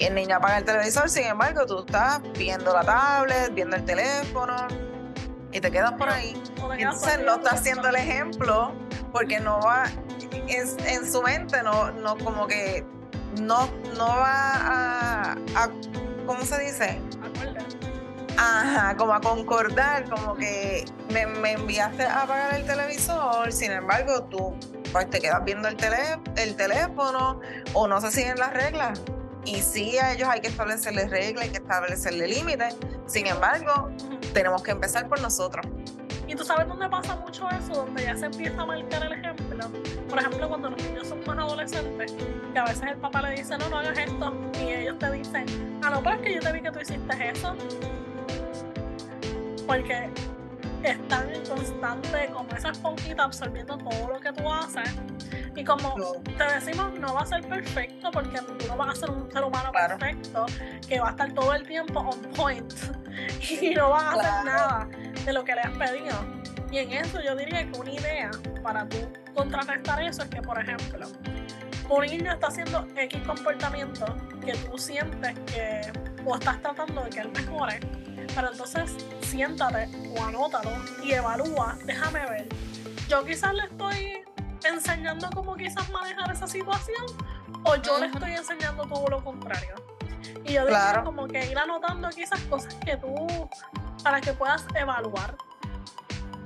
el 0.04 0.14
niño 0.14 0.36
apaga 0.36 0.58
el 0.58 0.64
televisor, 0.64 1.08
sin 1.08 1.26
embargo, 1.26 1.66
tú 1.66 1.80
estás 1.80 2.20
viendo 2.38 2.72
la 2.72 2.82
tablet, 2.82 3.54
viendo 3.54 3.76
el 3.76 3.84
teléfono 3.84 4.68
y 5.52 5.60
te 5.60 5.70
quedas 5.70 5.92
por 5.92 6.08
ahí. 6.08 6.40
Entonces 6.78 7.20
no 7.24 7.36
está 7.36 7.50
haciendo 7.50 7.88
el 7.88 7.96
ejemplo 7.96 8.72
porque 9.12 9.38
no 9.38 9.60
va, 9.60 9.84
en, 10.48 11.12
su 11.12 11.22
mente 11.22 11.62
no, 11.62 11.90
no 11.92 12.16
como 12.18 12.46
que 12.46 12.84
no, 13.40 13.68
no 13.96 14.06
va 14.06 15.32
a, 15.32 15.68
¿cómo 16.26 16.44
se 16.44 16.58
dice? 16.58 17.00
Ajá, 18.38 18.96
como 18.96 19.12
a 19.12 19.20
concordar, 19.20 20.08
como 20.08 20.34
que 20.34 20.86
me, 21.10 21.26
me, 21.26 21.52
enviaste 21.52 22.04
a 22.04 22.22
apagar 22.22 22.54
el 22.54 22.64
televisor, 22.64 23.52
sin 23.52 23.72
embargo 23.72 24.24
tú 24.24 24.56
pues 24.90 25.08
te 25.10 25.20
quedas 25.20 25.44
viendo 25.44 25.68
el, 25.68 25.76
tele, 25.76 26.18
el 26.36 26.56
teléfono 26.56 27.40
o 27.72 27.86
no 27.86 28.00
se 28.00 28.10
siguen 28.10 28.38
las 28.38 28.52
reglas. 28.52 29.00
Y 29.44 29.60
sí, 29.60 29.98
a 29.98 30.12
ellos 30.12 30.28
hay 30.28 30.40
que 30.40 30.48
establecerles 30.48 31.10
reglas, 31.10 31.44
hay 31.44 31.50
que 31.50 31.58
establecerles 31.58 32.30
límites. 32.36 32.76
Sin 33.06 33.26
embargo, 33.26 33.90
tenemos 34.32 34.62
que 34.62 34.70
empezar 34.70 35.08
por 35.08 35.20
nosotros. 35.20 35.66
Y 36.28 36.34
tú 36.34 36.44
sabes 36.44 36.68
dónde 36.68 36.88
pasa 36.88 37.16
mucho 37.16 37.48
eso, 37.50 37.74
donde 37.74 38.04
ya 38.04 38.16
se 38.16 38.26
empieza 38.26 38.62
a 38.62 38.66
marcar 38.66 39.04
el 39.04 39.12
ejemplo. 39.12 39.68
Por 40.08 40.18
ejemplo, 40.18 40.48
cuando 40.48 40.70
los 40.70 40.82
niños 40.82 41.08
son 41.08 41.20
más 41.26 41.36
adolescentes, 41.36 42.14
que 42.52 42.58
a 42.58 42.64
veces 42.64 42.82
el 42.82 42.96
papá 42.98 43.22
le 43.22 43.32
dice, 43.32 43.58
no, 43.58 43.68
no 43.68 43.78
hagas 43.78 43.98
esto, 43.98 44.32
y 44.60 44.72
ellos 44.72 44.98
te 44.98 45.10
dicen, 45.10 45.80
ah, 45.82 45.90
no, 45.90 46.02
pero 46.02 46.16
es 46.16 46.22
que 46.22 46.34
yo 46.34 46.40
te 46.40 46.52
vi 46.52 46.62
que 46.62 46.70
tú 46.70 46.80
hiciste 46.80 47.30
eso. 47.30 47.56
Porque 49.66 50.08
están 50.84 51.34
en 51.34 51.44
constante, 51.44 52.30
como 52.32 52.50
esa 52.56 52.70
esponjita, 52.70 53.24
absorbiendo 53.24 53.76
todo 53.76 54.08
lo 54.12 54.20
que 54.20 54.32
tú 54.32 54.50
haces 54.50 54.88
y 55.54 55.64
como 55.64 55.94
te 56.24 56.44
decimos, 56.44 56.92
no 56.98 57.14
va 57.14 57.22
a 57.22 57.26
ser 57.26 57.46
perfecto 57.46 58.10
porque 58.10 58.38
tú 58.40 58.66
no 58.68 58.76
vas 58.76 58.96
a 58.96 59.00
ser 59.00 59.10
un 59.10 59.30
ser 59.30 59.44
humano 59.44 59.70
perfecto 59.70 60.46
que 60.88 60.98
va 60.98 61.08
a 61.08 61.10
estar 61.10 61.32
todo 61.32 61.52
el 61.54 61.66
tiempo 61.66 62.00
on 62.00 62.20
point 62.32 62.72
y 63.60 63.70
no 63.70 63.90
va 63.90 63.98
a 64.00 64.12
hacer 64.12 64.44
nada 64.44 64.88
de 65.24 65.32
lo 65.32 65.44
que 65.44 65.54
le 65.54 65.60
has 65.60 65.76
pedido. 65.76 66.42
Y 66.70 66.78
en 66.78 66.92
eso 66.92 67.20
yo 67.20 67.36
diría 67.36 67.70
que 67.70 67.78
una 67.78 67.92
idea 67.92 68.30
para 68.62 68.88
tú 68.88 68.96
contrarrestar 69.34 70.02
eso 70.02 70.22
es 70.22 70.30
que, 70.30 70.40
por 70.40 70.58
ejemplo, 70.58 71.06
un 71.90 72.06
niño 72.06 72.32
está 72.32 72.46
haciendo 72.46 72.86
X 72.96 73.20
comportamiento 73.26 74.06
que 74.44 74.54
tú 74.54 74.78
sientes 74.78 75.38
que 75.40 75.92
o 76.24 76.34
estás 76.34 76.62
tratando 76.62 77.04
de 77.04 77.10
que 77.10 77.20
él 77.20 77.30
mejore, 77.30 77.80
pero 78.34 78.50
entonces 78.50 78.96
siéntate 79.20 79.88
o 80.16 80.24
anótalo 80.24 80.70
y 81.02 81.12
evalúa, 81.12 81.76
déjame 81.84 82.20
ver. 82.30 82.48
Yo 83.08 83.22
quizás 83.24 83.52
le 83.52 83.64
estoy 83.64 84.22
enseñando 84.64 85.28
cómo 85.34 85.56
quizás 85.56 85.88
manejar 85.90 86.32
esa 86.32 86.46
situación 86.46 87.04
o 87.64 87.76
yo 87.76 87.98
le 87.98 88.06
estoy 88.06 88.32
enseñando 88.32 88.84
todo 88.84 89.06
lo 89.08 89.24
contrario. 89.24 89.74
Y 90.44 90.54
yo 90.54 90.66
digo 90.66 91.04
como 91.04 91.26
que 91.26 91.44
ir 91.50 91.58
anotando 91.58 92.08
quizás 92.10 92.40
cosas 92.42 92.74
que 92.76 92.96
tú, 92.96 93.14
para 94.02 94.20
que 94.20 94.32
puedas 94.32 94.64
evaluar. 94.74 95.36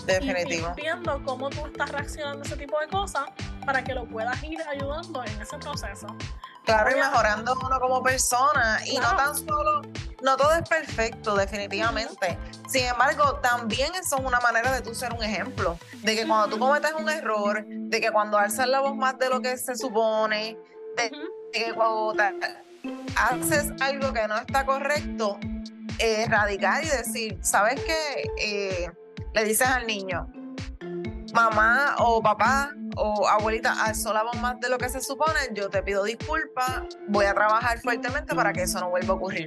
Definitivo. 0.07 0.73
Y, 0.77 0.83
viendo 0.83 1.23
cómo 1.25 1.51
tú 1.51 1.67
estás 1.67 1.91
reaccionando 1.91 2.43
a 2.43 2.47
ese 2.47 2.57
tipo 2.57 2.79
de 2.81 2.89
cosas 2.89 3.25
para 3.65 3.83
que 3.83 3.95
lo 3.95 4.07
puedas 4.07 4.43
ir 4.45 4.61
ayudando 4.63 5.25
en 5.25 5.43
ese 5.43 5.59
proceso. 5.59 6.07
Claro, 6.67 6.91
y 6.91 6.95
mejorando 6.97 7.55
uno 7.65 7.79
como 7.79 8.03
persona. 8.03 8.81
Y 8.87 8.97
no 8.99 9.17
tan 9.17 9.37
solo, 9.37 9.83
no 10.21 10.37
todo 10.37 10.53
es 10.53 10.69
perfecto, 10.69 11.37
definitivamente. 11.37 12.37
Sin 12.69 12.87
embargo, 12.87 13.37
también 13.37 13.95
eso 13.95 14.17
es 14.17 14.25
una 14.25 14.41
manera 14.41 14.73
de 14.73 14.83
tú 14.83 14.93
ser 14.93 15.13
un 15.13 15.23
ejemplo. 15.23 15.79
De 16.03 16.17
que 16.17 16.27
cuando 16.27 16.49
tú 16.49 16.59
cometes 16.59 16.93
un 16.99 17.09
error, 17.09 17.65
de 17.69 18.01
que 18.01 18.11
cuando 18.11 18.37
alzas 18.37 18.67
la 18.67 18.81
voz 18.81 18.97
más 18.97 19.17
de 19.17 19.29
lo 19.29 19.41
que 19.41 19.57
se 19.57 19.77
supone, 19.77 20.59
de, 20.97 21.13
que 21.53 21.73
cuando 21.73 22.25
haces 23.15 23.71
algo 23.81 24.13
que 24.13 24.27
no 24.27 24.37
está 24.37 24.67
correcto, 24.67 25.39
erradicar 26.01 26.83
y 26.83 26.89
decir, 26.89 27.39
¿sabes 27.43 27.81
qué? 27.81 28.29
Eh, 28.39 28.91
le 29.35 29.45
dices 29.45 29.69
al 29.69 29.87
niño, 29.87 30.27
mamá 31.33 31.95
o 31.99 32.21
papá 32.21 32.73
o 32.97 33.29
abuelita 33.29 33.85
alzó 33.85 34.13
la 34.13 34.23
voz 34.23 34.41
más 34.41 34.59
de 34.61 34.69
lo 34.69 34.79
que 34.79 34.89
se 34.89 35.01
supone, 35.01 35.39
yo 35.53 35.69
te 35.69 35.83
pido 35.83 36.03
disculpas, 36.03 36.83
voy 37.09 37.27
a 37.27 37.35
trabajar 37.35 37.79
fuertemente 37.79 38.35
para 38.35 38.53
que 38.53 38.63
eso 38.63 38.81
no 38.81 38.91
vuelva 38.91 39.15
a 39.15 39.17
ocurrir. 39.17 39.47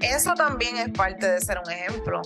Eso 0.00 0.34
también 0.34 0.76
es 0.76 0.90
parte 0.90 1.30
de 1.30 1.40
ser 1.40 1.60
un 1.64 1.70
ejemplo. 1.70 2.22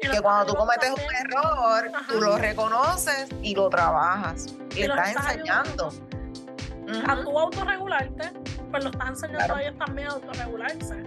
Que 0.00 0.20
cuando 0.22 0.52
tú 0.52 0.58
cometes 0.58 0.90
un 0.90 1.14
error, 1.26 1.90
tú 2.08 2.20
lo 2.20 2.38
reconoces 2.38 3.28
y 3.42 3.54
lo 3.54 3.68
trabajas. 3.68 4.46
Y, 4.74 4.84
le 4.84 4.86
estás, 4.86 5.16
enseñando. 5.16 5.92
A 7.06 7.22
tu 7.22 7.38
autorregularte, 7.38 8.30
pues 8.70 8.84
lo 8.84 8.90
estás 8.90 9.08
enseñando 9.08 9.54
a 9.54 9.62
ellos 9.62 9.78
también 9.78 10.08
a 10.08 10.12
autorregularse. 10.12 11.04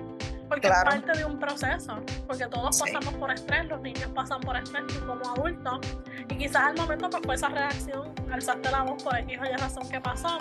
Porque 0.52 0.68
es 0.68 0.84
parte 0.84 1.18
de 1.18 1.24
un 1.24 1.40
proceso, 1.40 2.02
porque 2.28 2.46
todos 2.48 2.78
pasamos 2.78 3.14
por 3.14 3.32
estrés, 3.32 3.70
los 3.70 3.80
niños 3.80 4.10
pasan 4.14 4.42
por 4.42 4.58
estrés 4.58 4.84
como 5.08 5.22
adultos, 5.32 5.80
y 6.28 6.36
quizás 6.36 6.64
al 6.64 6.76
momento 6.76 7.10
pues 7.10 7.24
fue 7.24 7.36
esa 7.36 7.48
reacción, 7.48 8.14
alzarte 8.30 8.70
la 8.70 8.84
voz 8.84 9.02
por 9.02 9.18
X 9.18 9.40
o 9.42 9.46
Y 9.46 9.56
razón 9.56 9.90
que 9.90 10.02
pasó, 10.02 10.40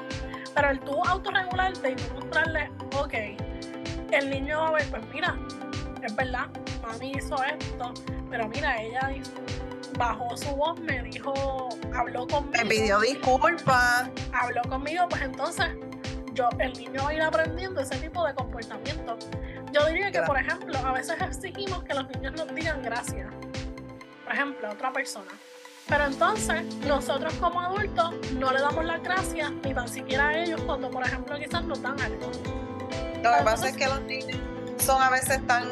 pero 0.52 0.70
el 0.70 0.80
tú 0.80 1.00
autorregularte 1.04 1.92
y 1.92 1.94
tú 1.94 2.14
mostrarle, 2.14 2.72
ok, 2.98 3.14
el 4.10 4.30
niño 4.30 4.58
va 4.62 4.68
a 4.68 4.72
ver, 4.72 4.90
pues 4.90 5.02
mira, 5.14 5.38
es 6.02 6.16
verdad, 6.16 6.48
mami 6.82 7.12
hizo 7.12 7.36
esto, 7.44 7.94
pero 8.28 8.48
mira, 8.48 8.82
ella 8.82 9.12
bajó 9.96 10.36
su 10.36 10.50
voz, 10.56 10.80
me 10.80 11.04
dijo, 11.04 11.68
habló 11.94 12.26
conmigo. 12.26 12.50
Me 12.50 12.64
pidió 12.64 12.98
disculpas. 12.98 14.10
Habló 14.32 14.62
conmigo, 14.62 15.06
pues 15.08 15.22
entonces 15.22 15.68
yo, 16.32 16.48
el 16.58 16.72
niño 16.72 17.00
va 17.04 17.10
a 17.10 17.14
ir 17.14 17.22
aprendiendo 17.22 17.80
ese 17.80 17.96
tipo 17.98 18.26
de 18.26 18.34
comportamiento. 18.34 19.16
Yo 19.72 19.86
diría 19.86 20.10
que, 20.10 20.22
por 20.22 20.38
ejemplo, 20.38 20.78
a 20.78 20.92
veces 20.92 21.16
exigimos 21.20 21.82
que 21.84 21.94
los 21.94 22.08
niños 22.08 22.32
nos 22.32 22.54
digan 22.54 22.82
gracias. 22.82 23.28
Por 24.24 24.34
ejemplo, 24.34 24.68
a 24.68 24.72
otra 24.72 24.92
persona. 24.92 25.30
Pero 25.88 26.06
entonces, 26.06 26.62
nosotros 26.86 27.32
como 27.34 27.60
adultos 27.60 28.14
no 28.34 28.52
le 28.52 28.60
damos 28.60 28.84
las 28.84 29.02
gracias 29.02 29.50
ni 29.64 29.74
tan 29.74 29.88
siquiera 29.88 30.28
a 30.28 30.38
ellos 30.38 30.60
cuando, 30.62 30.90
por 30.90 31.04
ejemplo, 31.04 31.36
quizás 31.36 31.64
nos 31.64 31.82
dan 31.82 32.00
algo. 32.00 32.30
Lo 33.22 33.36
que 33.36 33.44
pasa 33.44 33.68
es 33.68 33.76
que 33.76 33.86
los 33.86 34.00
niños 34.02 34.38
son 34.78 35.02
a 35.02 35.10
veces 35.10 35.44
tan 35.46 35.68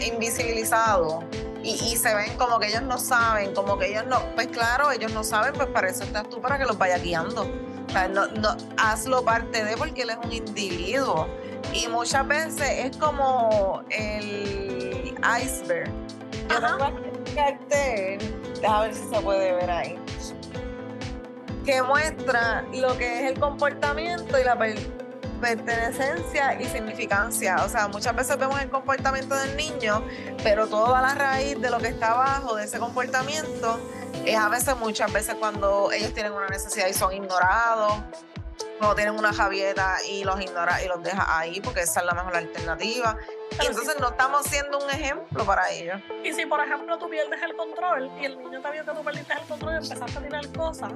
invisibilizados 0.00 1.24
y, 1.62 1.70
y, 1.70 1.96
se 1.96 2.14
ven 2.14 2.36
como 2.36 2.58
que 2.58 2.68
ellos 2.68 2.82
no 2.82 2.98
saben, 2.98 3.54
como 3.54 3.78
que 3.78 3.86
ellos 3.90 4.04
no, 4.06 4.20
pues 4.34 4.48
claro, 4.48 4.90
ellos 4.90 5.12
no 5.12 5.22
saben, 5.22 5.54
pues 5.54 5.68
para 5.68 5.88
eso 5.88 6.02
estás 6.02 6.28
tú, 6.28 6.40
para 6.40 6.58
que 6.58 6.64
los 6.64 6.76
vaya 6.76 6.98
guiando. 6.98 7.42
O 7.42 7.90
sea, 7.92 8.08
no, 8.08 8.26
no, 8.26 8.56
hazlo 8.76 9.24
parte 9.24 9.64
de 9.64 9.76
porque 9.76 10.02
él 10.02 10.10
es 10.10 10.18
un 10.24 10.32
individuo. 10.32 11.28
Y 11.72 11.88
muchas 11.88 12.26
veces 12.26 12.86
es 12.86 12.96
como 12.96 13.82
el 13.90 15.14
iceberg. 15.40 15.90
Yo 16.48 16.60
tengo 16.60 16.86
un 16.86 17.34
cartel, 17.34 18.18
déjame 18.60 18.86
ver 18.88 18.94
si 18.94 19.08
se 19.08 19.20
puede 19.20 19.52
ver 19.54 19.70
ahí, 19.70 19.98
que 21.64 21.82
muestra 21.82 22.64
lo 22.74 22.96
que 22.98 23.20
es 23.20 23.30
el 23.30 23.40
comportamiento 23.40 24.38
y 24.38 24.44
la 24.44 24.58
pertenencia 25.40 26.60
y 26.60 26.64
significancia. 26.66 27.56
O 27.64 27.68
sea, 27.68 27.88
muchas 27.88 28.14
veces 28.14 28.36
vemos 28.38 28.60
el 28.60 28.68
comportamiento 28.68 29.34
del 29.34 29.56
niño, 29.56 30.04
pero 30.42 30.66
toda 30.66 31.00
la 31.00 31.14
raíz 31.14 31.60
de 31.60 31.70
lo 31.70 31.78
que 31.78 31.88
está 31.88 32.12
abajo 32.12 32.56
de 32.56 32.64
ese 32.64 32.78
comportamiento 32.78 33.80
es 34.26 34.36
a 34.36 34.48
veces, 34.48 34.76
muchas 34.76 35.12
veces 35.12 35.36
cuando 35.36 35.90
ellos 35.90 36.12
tienen 36.12 36.32
una 36.32 36.48
necesidad 36.48 36.86
y 36.86 36.94
son 36.94 37.12
ignorados 37.12 37.94
no 38.82 38.96
tienen 38.96 39.14
una 39.14 39.32
javieta 39.32 39.98
y 40.08 40.24
los 40.24 40.40
ignora 40.40 40.82
y 40.82 40.88
los 40.88 41.00
deja 41.02 41.38
ahí 41.38 41.60
porque 41.60 41.82
esa 41.82 42.00
es 42.00 42.06
la 42.06 42.14
mejor 42.14 42.36
alternativa. 42.36 43.16
y 43.62 43.66
entonces 43.66 43.94
no 44.00 44.08
estamos 44.08 44.44
siendo 44.46 44.78
un 44.84 44.90
ejemplo 44.90 45.44
para 45.44 45.70
ellos. 45.70 46.00
Y 46.24 46.32
si, 46.32 46.44
por 46.46 46.60
ejemplo, 46.60 46.98
tú 46.98 47.08
pierdes 47.08 47.40
el 47.42 47.54
control 47.56 48.10
y 48.20 48.24
el 48.24 48.36
niño 48.38 48.60
te 48.60 48.70
vio 48.72 48.84
que 48.84 48.90
tú 48.90 49.04
perdiste 49.04 49.34
el 49.34 49.46
control 49.46 49.74
y 49.74 49.76
empezaste 49.76 50.18
a 50.18 50.22
tirar 50.22 50.52
cosas, 50.52 50.92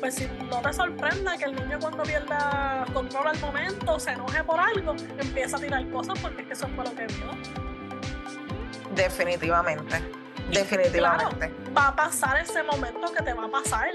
pues 0.00 0.14
si 0.14 0.26
no 0.50 0.62
te 0.62 0.72
sorprenda 0.72 1.36
que 1.36 1.44
el 1.44 1.54
niño 1.54 1.78
cuando 1.78 2.02
pierda 2.04 2.86
control 2.94 3.28
al 3.28 3.38
momento, 3.38 4.00
se 4.00 4.12
enoje 4.12 4.42
por 4.42 4.58
algo, 4.58 4.92
empieza 5.18 5.58
a 5.58 5.60
tirar 5.60 5.90
cosas 5.90 6.18
porque 6.20 6.40
es 6.40 6.46
que 6.46 6.52
eso 6.54 6.68
fue 6.74 6.84
lo 6.84 6.94
que 6.94 7.06
vio. 7.06 7.26
Definitivamente. 8.94 10.02
Definitivamente. 10.50 11.52
va 11.76 11.88
a 11.88 11.96
pasar 11.96 12.38
ese 12.38 12.62
momento 12.62 13.12
que 13.12 13.22
te 13.22 13.32
va 13.32 13.44
a 13.44 13.50
pasar 13.50 13.88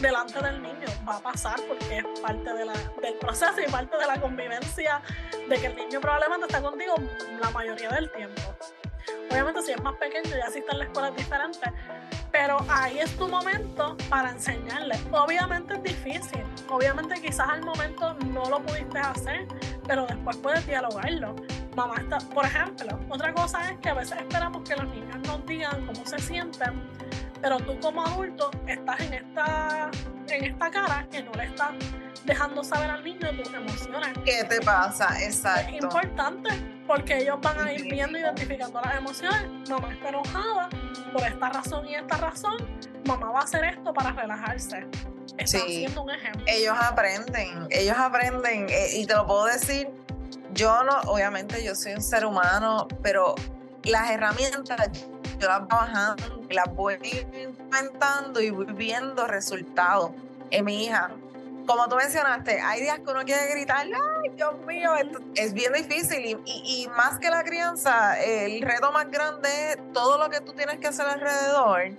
delante 0.00 0.40
del 0.40 0.62
niño. 0.62 0.86
Va 1.08 1.16
a 1.16 1.20
pasar 1.20 1.60
porque 1.68 1.98
es 1.98 2.20
parte 2.20 2.52
de 2.52 2.64
la, 2.64 2.72
del 3.02 3.14
proceso 3.20 3.60
y 3.66 3.70
parte 3.70 3.96
de 3.96 4.06
la 4.06 4.20
convivencia 4.20 5.02
de 5.48 5.56
que 5.56 5.66
el 5.66 5.76
niño 5.76 6.00
probablemente 6.00 6.46
está 6.46 6.60
contigo 6.60 6.94
la 7.40 7.50
mayoría 7.50 7.90
del 7.90 8.10
tiempo. 8.12 8.42
Obviamente 9.30 9.62
si 9.62 9.72
es 9.72 9.82
más 9.82 9.94
pequeño 9.96 10.30
ya 10.36 10.50
sí 10.50 10.58
está 10.58 10.72
en 10.72 10.78
la 10.78 10.84
escuela 10.84 11.10
diferente, 11.10 11.72
pero 12.30 12.58
ahí 12.68 12.98
es 12.98 13.16
tu 13.16 13.28
momento 13.28 13.96
para 14.08 14.30
enseñarle. 14.30 14.96
Obviamente 15.12 15.74
es 15.74 15.82
difícil, 15.82 16.44
obviamente 16.68 17.20
quizás 17.20 17.48
al 17.48 17.62
momento 17.62 18.14
no 18.26 18.48
lo 18.48 18.60
pudiste 18.62 18.98
hacer, 18.98 19.46
pero 19.86 20.06
después 20.06 20.36
puedes 20.36 20.66
dialogarlo. 20.66 21.34
Mamá 21.76 21.96
está, 21.98 22.18
por 22.18 22.44
ejemplo, 22.44 22.98
otra 23.08 23.32
cosa 23.32 23.70
es 23.70 23.78
que 23.78 23.88
a 23.88 23.94
veces 23.94 24.18
esperamos 24.18 24.68
que 24.68 24.76
los 24.76 24.86
niños 24.88 25.18
nos 25.26 25.44
digan 25.46 25.86
cómo 25.86 26.04
se 26.04 26.18
sienten 26.18 26.82
pero 27.40 27.58
tú 27.58 27.78
como 27.80 28.04
adulto 28.04 28.50
estás 28.66 29.00
en 29.00 29.14
esta, 29.14 29.90
en 30.28 30.44
esta 30.44 30.70
cara 30.70 31.06
que 31.10 31.22
no 31.22 31.32
le 31.32 31.44
estás 31.44 31.70
dejando 32.24 32.62
saber 32.62 32.90
al 32.90 33.04
niño 33.04 33.30
tus 33.36 33.52
emociones. 33.52 34.10
¿Qué 34.24 34.44
te 34.44 34.60
pasa? 34.60 35.08
Exacto. 35.22 35.76
Es 35.76 35.82
importante 35.82 36.50
porque 36.86 37.18
ellos 37.18 37.38
van 37.40 37.60
a 37.60 37.72
ir 37.72 37.82
viendo, 37.82 38.18
identificando 38.18 38.80
las 38.80 38.96
emociones. 38.96 39.68
Mamá 39.68 39.92
está 39.92 40.08
enojada 40.08 40.68
por 41.12 41.22
esta 41.22 41.48
razón 41.50 41.88
y 41.88 41.94
esta 41.94 42.16
razón. 42.18 42.56
Mamá 43.06 43.30
va 43.30 43.40
a 43.40 43.44
hacer 43.44 43.64
esto 43.64 43.92
para 43.92 44.12
relajarse. 44.12 44.86
Está 45.38 45.58
haciendo 45.58 46.02
un 46.02 46.10
ejemplo. 46.10 46.44
Ellos 46.46 46.76
aprenden, 46.78 47.66
ellos 47.70 47.96
aprenden 47.96 48.66
eh, 48.68 48.88
y 48.96 49.06
te 49.06 49.14
lo 49.14 49.26
puedo 49.26 49.46
decir. 49.46 49.88
Yo 50.52 50.82
no, 50.82 51.00
obviamente 51.02 51.62
yo 51.62 51.74
soy 51.74 51.92
un 51.92 52.02
ser 52.02 52.24
humano, 52.24 52.88
pero 53.02 53.34
las 53.84 54.10
herramientas 54.10 54.90
yo 55.38 55.48
las 55.48 55.60
voy 55.60 55.68
bajando, 55.70 56.46
las 56.50 56.74
voy 56.74 56.94
implementando 56.94 58.40
y 58.40 58.50
voy 58.50 58.66
viendo 58.66 59.26
resultados 59.26 60.10
en 60.50 60.64
mi 60.64 60.84
hija. 60.84 61.10
Como 61.66 61.86
tú 61.88 61.96
mencionaste, 61.96 62.60
hay 62.60 62.80
días 62.80 62.98
que 63.00 63.10
uno 63.10 63.24
quiere 63.24 63.50
gritar, 63.50 63.86
ay, 63.86 64.30
Dios 64.34 64.54
mío, 64.66 64.90
es 65.34 65.52
bien 65.52 65.72
difícil 65.74 66.24
y, 66.24 66.38
y, 66.46 66.88
más 66.96 67.18
que 67.18 67.28
la 67.28 67.44
crianza, 67.44 68.18
el 68.22 68.62
reto 68.62 68.90
más 68.90 69.10
grande 69.10 69.48
es 69.72 69.92
todo 69.92 70.16
lo 70.18 70.30
que 70.30 70.40
tú 70.40 70.54
tienes 70.54 70.78
que 70.78 70.88
hacer 70.88 71.06
alrededor, 71.06 71.90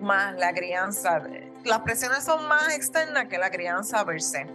más 0.00 0.34
la 0.36 0.54
crianza. 0.54 1.22
Las 1.64 1.80
presiones 1.80 2.24
son 2.24 2.48
más 2.48 2.74
externas 2.74 3.26
que 3.26 3.36
la 3.36 3.50
crianza 3.50 4.04
per 4.06 4.22
se. 4.22 4.46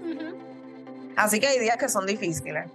Así 1.16 1.40
que 1.40 1.48
hay 1.48 1.60
días 1.60 1.78
que 1.78 1.88
son 1.88 2.08
difíciles. 2.08 2.66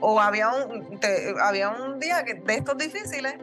O 0.00 0.18
había 0.20 0.48
un, 0.48 0.98
había 1.42 1.68
un 1.68 2.00
día 2.00 2.24
que, 2.24 2.34
de 2.34 2.54
estos 2.54 2.78
difíciles 2.78 3.34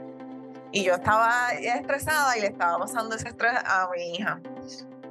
y 0.75 0.83
yo 0.83 0.95
estaba 0.95 1.51
estresada 1.53 2.37
y 2.37 2.41
le 2.41 2.47
estaba 2.47 2.77
pasando 2.79 3.15
ese 3.15 3.29
estrés 3.29 3.53
a 3.65 3.87
mi 3.95 4.15
hija. 4.15 4.41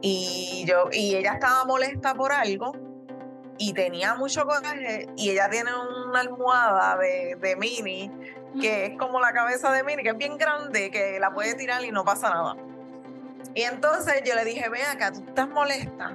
Y, 0.02 0.66
yo, 0.68 0.90
y 0.92 1.16
ella 1.16 1.32
estaba 1.32 1.64
molesta 1.64 2.14
por 2.14 2.32
algo 2.32 2.74
y 3.56 3.72
tenía 3.72 4.14
mucho 4.14 4.44
coraje 4.44 5.08
y 5.16 5.30
ella 5.30 5.48
tiene 5.48 5.70
una 6.06 6.20
almohada 6.20 6.98
de, 6.98 7.38
de 7.40 7.56
mini 7.56 8.10
que 8.60 8.84
es 8.84 8.98
como 8.98 9.18
la 9.20 9.32
cabeza 9.32 9.72
de 9.72 9.82
mini, 9.84 10.02
que 10.02 10.10
es 10.10 10.18
bien 10.18 10.36
grande, 10.36 10.90
que 10.90 11.18
la 11.18 11.32
puede 11.32 11.54
tirar 11.54 11.82
y 11.82 11.90
no 11.90 12.04
pasa 12.04 12.28
nada. 12.28 12.56
Y 13.54 13.62
entonces 13.62 14.20
yo 14.22 14.34
le 14.34 14.44
dije, 14.44 14.68
ven 14.68 14.84
acá, 14.84 15.12
tú 15.12 15.24
estás 15.26 15.48
molesta. 15.48 16.12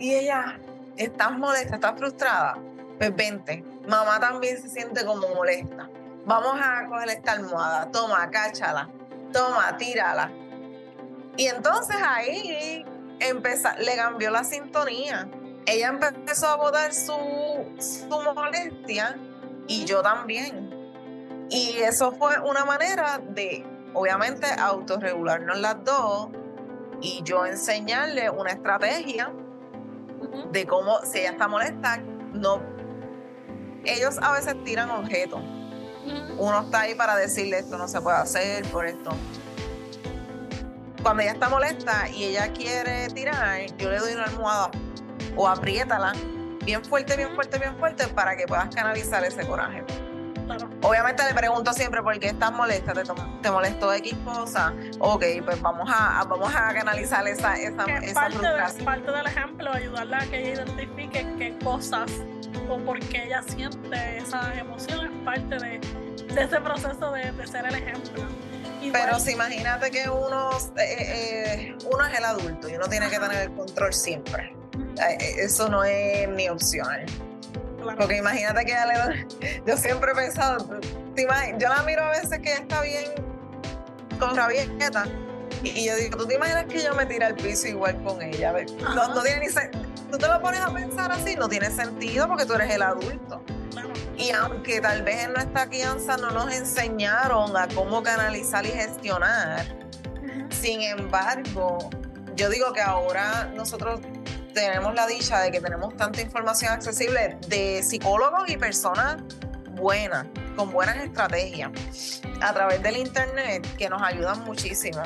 Y 0.00 0.14
ella, 0.14 0.58
estás 0.96 1.30
molesta, 1.30 1.76
estás 1.76 1.96
frustrada. 1.96 2.58
Pues 2.98 3.14
vente, 3.14 3.62
mamá 3.86 4.18
también 4.18 4.60
se 4.60 4.68
siente 4.68 5.04
como 5.04 5.28
molesta 5.28 5.88
vamos 6.28 6.60
a 6.62 6.86
coger 6.86 7.08
esta 7.08 7.32
almohada, 7.32 7.90
toma, 7.90 8.30
cáchala, 8.30 8.88
toma, 9.32 9.76
tírala. 9.78 10.30
Y 11.36 11.46
entonces 11.46 11.96
ahí 12.04 12.84
empezó, 13.18 13.70
le 13.78 13.96
cambió 13.96 14.30
la 14.30 14.44
sintonía. 14.44 15.28
Ella 15.64 15.88
empezó 15.88 16.48
a 16.48 16.56
botar 16.56 16.92
su, 16.92 17.14
su 17.78 18.08
molestia 18.34 19.18
y 19.66 19.86
yo 19.86 20.02
también. 20.02 20.68
Y 21.50 21.78
eso 21.78 22.12
fue 22.12 22.38
una 22.40 22.64
manera 22.66 23.20
de, 23.30 23.66
obviamente, 23.94 24.46
autorregularnos 24.58 25.58
las 25.58 25.82
dos 25.82 26.28
y 27.00 27.22
yo 27.24 27.46
enseñarle 27.46 28.28
una 28.28 28.50
estrategia 28.50 29.32
de 30.52 30.66
cómo, 30.66 31.00
si 31.04 31.20
ella 31.20 31.30
está 31.30 31.48
molesta, 31.48 31.98
no. 32.34 32.60
Ellos 33.84 34.18
a 34.20 34.32
veces 34.32 34.62
tiran 34.64 34.90
objetos 34.90 35.40
uno 36.38 36.60
está 36.62 36.80
ahí 36.80 36.94
para 36.94 37.16
decirle 37.16 37.58
esto 37.58 37.78
no 37.78 37.88
se 37.88 38.00
puede 38.00 38.16
hacer 38.16 38.64
por 38.70 38.86
esto. 38.86 39.10
Cuando 41.02 41.22
ella 41.22 41.32
está 41.32 41.48
molesta 41.48 42.08
y 42.08 42.24
ella 42.24 42.52
quiere 42.52 43.08
tirar, 43.08 43.66
yo 43.78 43.90
le 43.90 43.98
doy 43.98 44.12
una 44.14 44.24
almohada 44.24 44.70
o 45.36 45.46
apriétala 45.46 46.12
bien 46.64 46.84
fuerte, 46.84 47.16
bien 47.16 47.34
fuerte, 47.34 47.58
bien 47.58 47.76
fuerte 47.78 48.08
para 48.08 48.36
que 48.36 48.46
puedas 48.46 48.74
canalizar 48.74 49.24
ese 49.24 49.46
coraje. 49.46 49.84
Obviamente 50.82 51.22
le 51.24 51.34
pregunto 51.34 51.72
siempre 51.72 52.02
por 52.02 52.18
qué 52.18 52.28
estás 52.28 52.52
molesta, 52.52 52.92
te, 52.92 53.02
te 53.42 53.50
molestó 53.50 53.92
X 53.92 54.14
cosa. 54.24 54.72
Ok, 55.00 55.24
pues 55.44 55.60
vamos 55.60 55.88
a, 55.92 56.24
vamos 56.24 56.54
a 56.54 56.72
canalizar 56.72 57.26
esa, 57.26 57.56
esa, 57.56 57.84
esa 57.84 58.14
parte, 58.14 58.84
parte 58.84 59.10
del 59.10 59.26
ejemplo, 59.26 59.72
ayudarla 59.72 60.18
a 60.18 60.26
que 60.26 60.52
ella 60.52 60.62
identifique 60.62 61.26
qué 61.38 61.58
cosas 61.62 62.10
o 62.68 62.78
por 62.78 62.98
qué 63.00 63.24
ella 63.24 63.42
siente 63.42 64.18
esa 64.18 64.54
emoción 64.54 65.06
es 65.06 65.24
parte 65.24 65.56
de, 65.56 65.80
de 66.34 66.42
ese 66.42 66.60
proceso 66.60 67.12
de, 67.12 67.32
de 67.32 67.46
ser 67.46 67.66
el 67.66 67.74
ejemplo. 67.74 68.24
Pero 68.92 69.18
si 69.18 69.32
imagínate 69.32 69.90
que 69.90 70.08
uno, 70.08 70.50
eh, 70.76 71.74
eh, 71.74 71.78
uno 71.92 72.06
es 72.06 72.18
el 72.18 72.24
adulto 72.24 72.68
y 72.68 72.76
uno 72.76 72.86
tiene 72.88 73.08
que 73.10 73.18
tener 73.18 73.42
el 73.42 73.52
control 73.52 73.92
siempre. 73.92 74.54
Eh, 74.96 75.34
eso 75.38 75.68
no 75.68 75.84
es 75.84 76.28
ni 76.30 76.48
opcional. 76.48 77.04
Porque 77.96 78.16
imagínate 78.16 78.64
que 78.64 78.72
le, 78.72 79.60
yo 79.66 79.76
siempre 79.76 80.12
he 80.12 80.14
pensado, 80.14 80.80
yo 81.58 81.68
la 81.68 81.82
miro 81.84 82.04
a 82.04 82.10
veces 82.10 82.38
que 82.40 82.52
está 82.52 82.82
bien 82.82 83.04
con 84.18 84.36
rabieta 84.36 85.04
y 85.62 85.86
yo 85.86 85.96
digo, 85.96 86.18
¿tú 86.18 86.26
te 86.26 86.34
imaginas 86.34 86.66
que 86.66 86.82
yo 86.82 86.94
me 86.94 87.06
tire 87.06 87.24
al 87.24 87.34
piso 87.34 87.66
igual 87.66 88.00
con 88.02 88.22
ella? 88.22 88.54
No, 88.94 89.14
no 89.14 89.22
tiene 89.22 89.46
ni 89.46 89.52
Tú 90.10 90.16
te 90.16 90.26
lo 90.26 90.40
pones 90.40 90.60
a 90.60 90.72
pensar 90.72 91.12
así, 91.12 91.34
no 91.36 91.48
tiene 91.48 91.70
sentido 91.70 92.28
porque 92.28 92.46
tú 92.46 92.54
eres 92.54 92.70
el 92.70 92.82
adulto. 92.82 93.42
Y 94.16 94.30
aunque 94.30 94.80
tal 94.80 95.02
vez 95.02 95.24
en 95.24 95.32
nuestra 95.32 95.66
crianza 95.68 96.16
no 96.16 96.30
nos 96.30 96.52
enseñaron 96.52 97.56
a 97.56 97.68
cómo 97.68 98.02
canalizar 98.02 98.64
y 98.64 98.70
gestionar, 98.70 99.64
sin 100.50 100.82
embargo, 100.82 101.90
yo 102.34 102.48
digo 102.48 102.72
que 102.72 102.80
ahora 102.80 103.50
nosotros 103.54 104.00
tenemos 104.58 104.92
la 104.94 105.06
dicha 105.06 105.38
de 105.40 105.52
que 105.52 105.60
tenemos 105.60 105.96
tanta 105.96 106.20
información 106.20 106.72
accesible 106.72 107.38
de 107.46 107.80
psicólogos 107.82 108.48
y 108.48 108.56
personas 108.56 109.22
buenas, 109.72 110.26
con 110.56 110.72
buenas 110.72 110.96
estrategias 110.96 111.70
a 112.40 112.52
través 112.52 112.82
del 112.82 112.96
internet 112.96 113.64
que 113.76 113.88
nos 113.88 114.02
ayudan 114.02 114.44
muchísimo. 114.44 115.00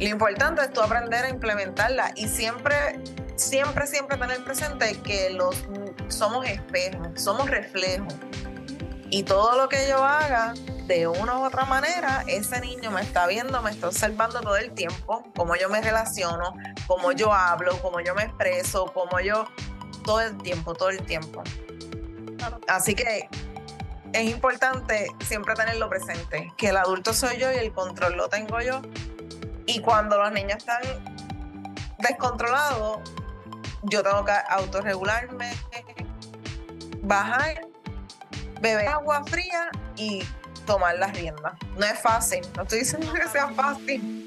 Lo 0.00 0.08
importante 0.08 0.62
es 0.62 0.72
tú 0.72 0.80
aprender 0.80 1.26
a 1.26 1.28
implementarla 1.28 2.12
y 2.16 2.26
siempre, 2.28 3.02
siempre, 3.36 3.86
siempre 3.86 4.16
tener 4.16 4.42
presente 4.42 4.98
que 5.02 5.30
los 5.30 5.66
somos 6.08 6.46
espejos, 6.46 7.08
somos 7.16 7.50
reflejos. 7.50 8.14
Y 9.10 9.24
todo 9.24 9.56
lo 9.56 9.68
que 9.68 9.86
yo 9.88 10.02
haga, 10.02 10.54
de 10.86 11.06
una 11.06 11.38
u 11.38 11.44
otra 11.44 11.64
manera, 11.64 12.24
ese 12.26 12.60
niño 12.60 12.90
me 12.90 13.02
está 13.02 13.26
viendo, 13.26 13.60
me 13.60 13.70
está 13.70 13.88
observando 13.88 14.40
todo 14.40 14.56
el 14.56 14.72
tiempo, 14.72 15.24
cómo 15.34 15.56
yo 15.56 15.68
me 15.68 15.80
relaciono, 15.80 16.54
cómo 16.86 17.12
yo 17.12 17.32
hablo, 17.32 17.80
cómo 17.82 18.00
yo 18.00 18.14
me 18.14 18.22
expreso, 18.22 18.86
cómo 18.92 19.20
yo, 19.20 19.46
todo 20.04 20.20
el 20.20 20.36
tiempo, 20.38 20.74
todo 20.74 20.90
el 20.90 21.02
tiempo. 21.02 21.42
Así 22.68 22.94
que 22.94 23.28
es 24.12 24.30
importante 24.30 25.08
siempre 25.24 25.54
tenerlo 25.54 25.88
presente, 25.88 26.52
que 26.56 26.68
el 26.68 26.76
adulto 26.76 27.12
soy 27.12 27.38
yo 27.38 27.52
y 27.52 27.56
el 27.56 27.72
control 27.72 28.16
lo 28.16 28.28
tengo 28.28 28.60
yo. 28.60 28.82
Y 29.66 29.80
cuando 29.80 30.16
los 30.18 30.32
niños 30.32 30.58
están 30.58 30.82
descontrolados, 31.98 33.00
yo 33.82 34.02
tengo 34.02 34.24
que 34.24 34.32
autorregularme, 34.48 35.52
bajar 37.02 37.66
beber 38.60 38.88
agua 38.88 39.22
fría 39.24 39.70
y 39.96 40.22
tomar 40.66 40.96
las 40.98 41.14
riendas. 41.16 41.54
No 41.76 41.86
es 41.86 41.98
fácil, 42.00 42.40
no 42.56 42.62
estoy 42.62 42.80
diciendo 42.80 43.12
que 43.12 43.28
sea 43.28 43.48
fácil. 43.48 44.25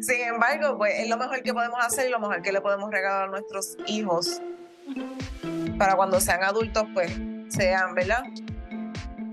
Sin 0.00 0.20
embargo, 0.20 0.78
pues 0.78 0.94
es 0.98 1.08
lo 1.08 1.16
mejor 1.16 1.42
que 1.42 1.52
podemos 1.52 1.84
hacer 1.84 2.08
y 2.08 2.10
lo 2.10 2.20
mejor 2.20 2.42
que 2.42 2.52
le 2.52 2.60
podemos 2.60 2.90
regalar 2.90 3.24
a 3.24 3.30
nuestros 3.30 3.76
hijos 3.86 4.40
para 5.78 5.96
cuando 5.96 6.20
sean 6.20 6.42
adultos, 6.44 6.84
pues 6.94 7.12
sean, 7.48 7.94
¿verdad? 7.94 8.22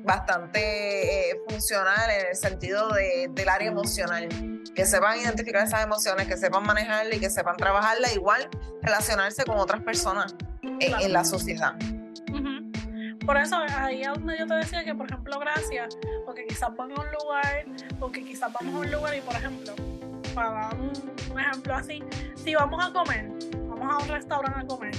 Bastante 0.03 1.29
eh, 1.29 1.39
funcional 1.47 2.09
en 2.09 2.27
el 2.27 2.35
sentido 2.35 2.89
de, 2.89 3.29
del 3.31 3.49
área 3.49 3.69
emocional. 3.69 4.27
Que 4.73 4.85
sepan 4.85 5.19
identificar 5.19 5.65
esas 5.65 5.83
emociones, 5.83 6.27
que 6.27 6.37
sepan 6.37 6.63
manejarla 6.63 7.15
y 7.15 7.19
que 7.19 7.29
sepan 7.29 7.57
trabajarla, 7.57 8.11
igual 8.13 8.49
relacionarse 8.81 9.43
con 9.43 9.57
otras 9.57 9.81
personas 9.81 10.33
en 10.61 11.13
la 11.13 11.25
sociedad. 11.25 11.75
Por 13.25 13.37
eso 13.37 13.55
ahí 13.55 14.01
es 14.01 14.07
donde 14.07 14.37
yo 14.37 14.47
te 14.47 14.55
decía 14.55 14.83
que, 14.83 14.95
por 14.95 15.05
ejemplo, 15.05 15.39
gracias, 15.39 15.97
porque 16.25 16.45
quizás 16.47 16.75
van 16.75 16.91
a 16.91 17.01
un 17.01 17.11
lugar, 17.11 17.65
porque 17.99 18.23
quizás 18.23 18.51
vamos 18.51 18.75
a 18.75 18.79
un 18.79 18.91
lugar 18.91 19.15
y, 19.15 19.21
por 19.21 19.35
ejemplo, 19.35 19.73
para 20.31 20.51
dar 20.51 20.75
un, 20.75 21.39
ejemplo 21.39 21.75
así, 21.75 22.03
si 22.35 22.55
vamos 22.55 22.83
a 22.83 22.91
comer, 22.91 23.31
vamos 23.67 23.93
a 23.93 24.03
un 24.03 24.09
restaurante 24.09 24.59
a 24.59 24.67
comer, 24.67 24.95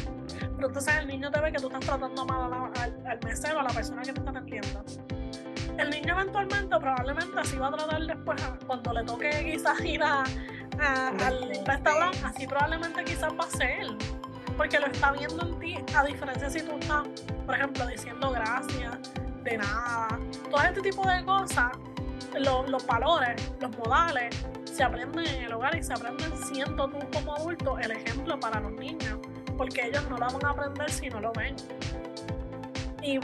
pero 0.57 0.69
entonces 0.69 0.95
el 0.97 1.07
niño 1.07 1.31
te 1.31 1.41
ve 1.41 1.53
que 1.53 1.59
tú 1.59 1.67
estás 1.67 1.81
tratando 1.81 2.25
mal 2.25 2.53
al, 2.53 3.21
mesero, 3.25 3.61
a 3.61 3.63
la 3.65 3.71
persona 3.71 4.03
que 4.03 4.13
te 4.13 4.21
está 4.21 4.31
atendiendo. 4.31 4.85
El 5.79 5.91
niño 5.91 6.15
eventualmente, 6.15 6.79
probablemente 6.79 7.41
así 7.41 7.57
va 7.57 7.69
a 7.69 7.73
tratar 7.73 8.07
después, 8.07 8.43
cuando 8.67 8.93
le 8.93 9.05
toque 9.05 9.31
quizás 9.53 9.81
ir 9.81 10.03
a, 10.03 10.25
al 11.27 11.65
restaurante, 11.67 12.19
así 12.25 12.47
probablemente 12.47 13.05
quizás 13.05 13.33
va 13.33 13.45
a 13.45 13.51
ser 13.51 13.87
porque 14.57 14.79
lo 14.79 14.87
está 14.87 15.13
viendo 15.13 15.47
en 15.47 15.59
ti, 15.59 15.77
a 15.97 16.05
diferencia 16.05 16.51
si 16.51 16.63
tú 16.63 16.79
estás, 16.79 17.07
por 17.47 17.55
ejemplo, 17.55 17.87
diciendo 17.87 18.31
gracias, 18.31 18.99
de 19.43 19.59
nada, 19.59 20.19
todo 20.51 20.63
este 20.63 20.81
tipo 20.83 21.07
de 21.09 21.25
cosas, 21.25 21.73
los 22.39 22.87
valores, 22.87 23.53
los 23.61 23.77
modales, 23.79 24.35
se 24.65 24.83
aprenden 24.83 25.27
en 25.27 25.45
el 25.45 25.53
hogar 25.53 25.77
y 25.77 25.83
se 25.83 25.93
aprenden 25.93 26.33
siendo 26.37 26.89
tú 26.89 26.99
como 27.13 27.35
adulto 27.35 27.79
el 27.79 27.91
ejemplo 27.91 28.39
para 28.41 28.61
los 28.61 28.73
niños, 28.73 29.19
porque 29.57 29.87
ellos 29.87 30.09
no 30.09 30.17
lo 30.17 30.27
van 30.27 30.45
a 30.45 30.51
aprender 30.51 30.91
si 30.91 31.09
no 31.09 31.21
lo 31.21 31.33
ven. 31.33 31.57
Y 33.03 33.19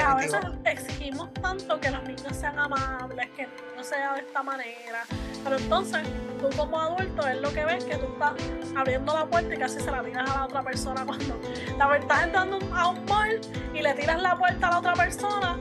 a 0.00 0.14
veces 0.14 0.40
exigimos 0.64 1.32
tanto 1.34 1.78
que 1.78 1.90
los 1.90 2.02
niños 2.04 2.34
sean 2.34 2.58
amables, 2.58 3.28
que 3.36 3.46
no 3.76 3.84
sea 3.84 4.14
de 4.14 4.20
esta 4.20 4.42
manera. 4.42 5.04
Pero 5.44 5.56
entonces, 5.56 6.02
tú 6.40 6.48
como 6.56 6.80
adulto 6.80 7.28
es 7.28 7.40
lo 7.40 7.52
que 7.52 7.64
ves 7.64 7.84
que 7.84 7.96
tú 7.96 8.06
estás 8.12 8.32
abriendo 8.74 9.14
la 9.14 9.26
puerta 9.26 9.54
y 9.54 9.58
casi 9.58 9.80
se 9.80 9.90
la 9.90 10.02
tiras 10.02 10.30
a 10.30 10.34
la 10.34 10.44
otra 10.46 10.62
persona 10.62 11.04
cuando 11.04 11.38
la 11.76 11.86
verdad 11.86 12.02
estás 12.02 12.22
entrando 12.24 12.58
a 12.74 12.88
un 12.88 13.04
mall 13.04 13.40
y 13.74 13.82
le 13.82 13.94
tiras 13.94 14.20
la 14.20 14.36
puerta 14.36 14.68
a 14.68 14.70
la 14.70 14.78
otra 14.78 14.94
persona. 14.94 15.58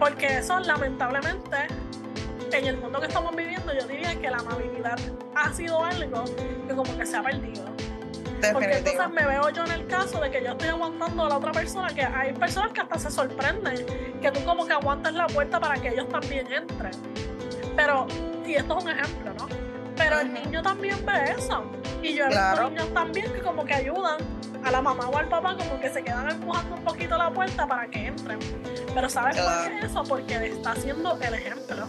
Porque 0.00 0.38
eso 0.38 0.58
lamentablemente 0.58 1.68
en 2.58 2.66
el 2.66 2.76
mundo 2.76 3.00
que 3.00 3.06
estamos 3.06 3.34
viviendo 3.34 3.72
yo 3.72 3.86
diría 3.86 4.14
que 4.16 4.30
la 4.30 4.38
amabilidad 4.38 4.98
ha 5.34 5.52
sido 5.52 5.84
algo 5.84 6.24
que 6.66 6.74
como 6.74 6.96
que 6.96 7.06
se 7.06 7.16
ha 7.16 7.22
perdido. 7.22 7.64
Porque 8.52 8.72
entonces 8.76 9.10
me 9.10 9.26
veo 9.26 9.48
yo 9.50 9.64
en 9.64 9.72
el 9.72 9.86
caso 9.86 10.20
de 10.20 10.30
que 10.30 10.42
yo 10.42 10.50
estoy 10.50 10.68
aguantando 10.68 11.24
a 11.24 11.28
la 11.30 11.36
otra 11.38 11.52
persona, 11.52 11.88
que 11.94 12.02
hay 12.02 12.32
personas 12.34 12.72
que 12.72 12.80
hasta 12.82 12.98
se 12.98 13.10
sorprenden, 13.10 13.86
que 14.20 14.30
tú 14.30 14.44
como 14.44 14.66
que 14.66 14.72
aguantas 14.72 15.14
la 15.14 15.26
puerta 15.26 15.58
para 15.58 15.80
que 15.80 15.88
ellos 15.88 16.08
también 16.08 16.52
entren. 16.52 16.92
Pero, 17.74 18.06
y 18.44 18.54
esto 18.54 18.78
es 18.78 18.84
un 18.84 18.90
ejemplo, 18.90 19.34
¿no? 19.38 19.48
Pero 19.96 20.20
el 20.20 20.32
niño 20.32 20.62
también 20.62 21.04
ve 21.06 21.34
eso. 21.38 21.64
Y 22.02 22.14
yo 22.14 22.26
he 22.26 22.28
visto 22.28 22.70
niños 22.70 22.92
también 22.92 23.32
que 23.32 23.40
como 23.40 23.64
que 23.64 23.74
ayudan 23.74 24.18
a 24.64 24.70
la 24.70 24.80
mamá 24.80 25.08
o 25.08 25.16
al 25.16 25.28
papá, 25.28 25.56
como 25.56 25.78
que 25.78 25.90
se 25.90 26.02
quedan 26.02 26.30
empujando 26.30 26.76
un 26.76 26.84
poquito 26.84 27.16
la 27.16 27.30
puerta 27.30 27.66
para 27.66 27.86
que 27.86 28.06
entren. 28.06 28.38
Pero 28.94 29.08
¿sabes 29.08 29.38
por 29.38 29.68
qué 29.68 29.86
eso? 29.86 30.02
Porque 30.04 30.38
le 30.38 30.48
está 30.48 30.72
haciendo 30.72 31.18
el 31.20 31.34
ejemplo. 31.34 31.86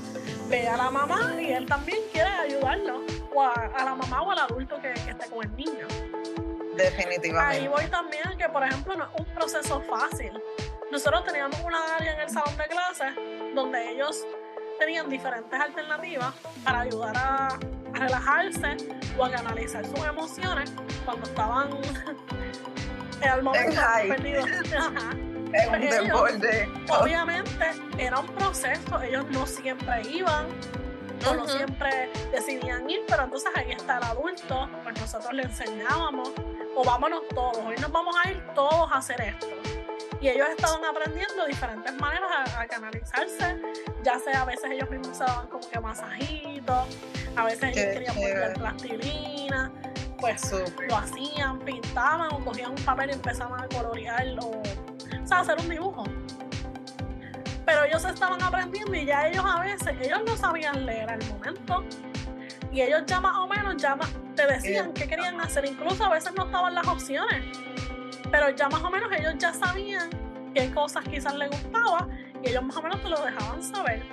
Ve 0.49 0.67
a 0.67 0.77
la 0.77 0.91
mamá 0.91 1.35
y 1.39 1.51
él 1.51 1.65
también 1.65 1.99
quiere 2.11 2.29
ayudarlo. 2.29 3.01
O 3.33 3.41
a, 3.41 3.83
la 3.83 3.95
mamá 3.95 4.21
o 4.21 4.31
al 4.31 4.39
adulto 4.39 4.75
que, 4.81 4.93
que 4.93 5.11
esté 5.11 5.29
con 5.29 5.43
el 5.43 5.55
niño. 5.55 5.87
Definitivamente. 6.75 7.61
Ahí 7.61 7.67
voy 7.67 7.85
también 7.87 8.37
que, 8.37 8.49
por 8.49 8.63
ejemplo, 8.63 8.95
no 8.95 9.05
es 9.05 9.09
un 9.19 9.25
proceso 9.25 9.81
fácil. 9.81 10.31
Nosotros 10.91 11.23
teníamos 11.25 11.59
una 11.61 11.95
área 11.95 12.13
en 12.13 12.19
el 12.21 12.29
salón 12.29 12.55
de 12.57 12.63
clases 12.65 13.15
donde 13.53 13.91
ellos 13.91 14.25
tenían 14.79 15.09
diferentes 15.09 15.59
alternativas 15.59 16.33
para 16.63 16.81
ayudar 16.81 17.15
a, 17.17 17.59
relajarse 17.93 18.75
o 19.17 19.23
a 19.23 19.31
canalizar 19.31 19.85
sus 19.85 20.05
emociones 20.05 20.69
cuando 21.05 21.25
estaban 21.25 21.69
en 23.21 23.43
momento 23.43 23.81
perdidos. 24.07 24.45
obviamente 26.89 27.65
era 27.97 28.19
un 28.19 28.27
proceso, 28.27 29.01
ellos 29.01 29.25
no 29.29 29.47
siempre 29.47 30.01
iban, 30.09 30.47
no, 31.23 31.47
siempre 31.47 32.11
decidían 32.31 32.89
ir, 32.89 33.01
pero 33.07 33.23
entonces 33.23 33.49
ahí 33.55 33.71
está 33.71 33.97
el 33.97 34.03
adulto, 34.03 34.67
pues 34.83 34.99
nosotros 34.99 35.33
le 35.33 35.43
enseñábamos 35.43 36.33
o 36.75 36.83
vámonos 36.83 37.21
todos, 37.29 37.57
hoy 37.59 37.75
nos 37.79 37.91
vamos 37.91 38.15
a 38.23 38.31
ir 38.31 38.43
todos 38.53 38.91
a 38.91 38.97
hacer 38.97 39.21
esto. 39.21 39.47
Y 40.25 40.29
ellos 40.29 40.47
estaban 40.57 40.83
aprendiendo 40.83 41.45
diferentes 41.45 41.93
maneras 41.97 42.31
a, 42.57 42.65
canalizarse, 42.65 43.61
ya 44.01 44.17
sea 44.17 44.41
a 44.41 44.45
veces 44.45 44.71
ellos 44.71 44.89
mismos 44.89 45.15
se 45.15 45.23
daban 45.23 45.45
como 45.45 45.69
que 45.69 45.79
masajitos, 45.79 46.97
a 47.35 47.43
veces 47.43 47.77
ellos 47.77 47.93
querían 47.93 48.15
poner 48.15 48.53
plastilina, 48.53 49.71
pues 50.19 50.51
lo 50.89 50.97
hacían, 50.97 51.59
pintaban 51.59 52.33
o 52.33 52.43
cogían 52.43 52.71
un 52.71 52.83
papel 52.83 53.11
y 53.11 53.13
empezaban 53.13 53.65
a 53.65 53.67
colorear 53.67 54.25
o, 54.41 54.63
o 54.63 55.27
sea, 55.27 55.41
hacer 55.41 55.59
un 55.59 55.69
dibujo. 55.69 56.05
Pero 57.63 57.83
ellos 57.83 58.03
estaban 58.03 58.41
aprendiendo 58.41 58.95
y 58.95 59.05
ya 59.05 59.27
ellos 59.27 59.45
a 59.47 59.59
veces, 59.59 59.95
ellos 60.01 60.21
no 60.25 60.35
sabían 60.37 60.87
leer 60.87 61.07
al 61.07 61.23
momento, 61.27 61.83
y 62.71 62.81
ellos 62.81 63.03
ya 63.05 63.21
más 63.21 63.37
o 63.37 63.47
menos 63.47 63.77
ya 63.77 63.95
te 64.35 64.47
decían 64.47 64.91
qué 64.91 65.07
querían 65.07 65.39
hacer, 65.39 65.65
incluso 65.65 66.03
a 66.03 66.09
veces 66.09 66.33
no 66.33 66.45
estaban 66.45 66.73
las 66.73 66.87
opciones. 66.87 67.45
Pero 68.31 68.49
ya 68.49 68.69
más 68.69 68.81
o 68.83 68.89
menos 68.89 69.11
ellos 69.11 69.35
ya 69.37 69.53
sabían 69.53 70.09
qué 70.53 70.71
cosas 70.71 71.03
quizás 71.05 71.35
les 71.35 71.49
gustaba 71.49 72.07
y 72.43 72.49
ellos 72.49 72.63
más 72.63 72.77
o 72.77 72.81
menos 72.81 73.01
te 73.01 73.09
lo 73.09 73.21
dejaban 73.21 73.61
saber. 73.61 74.03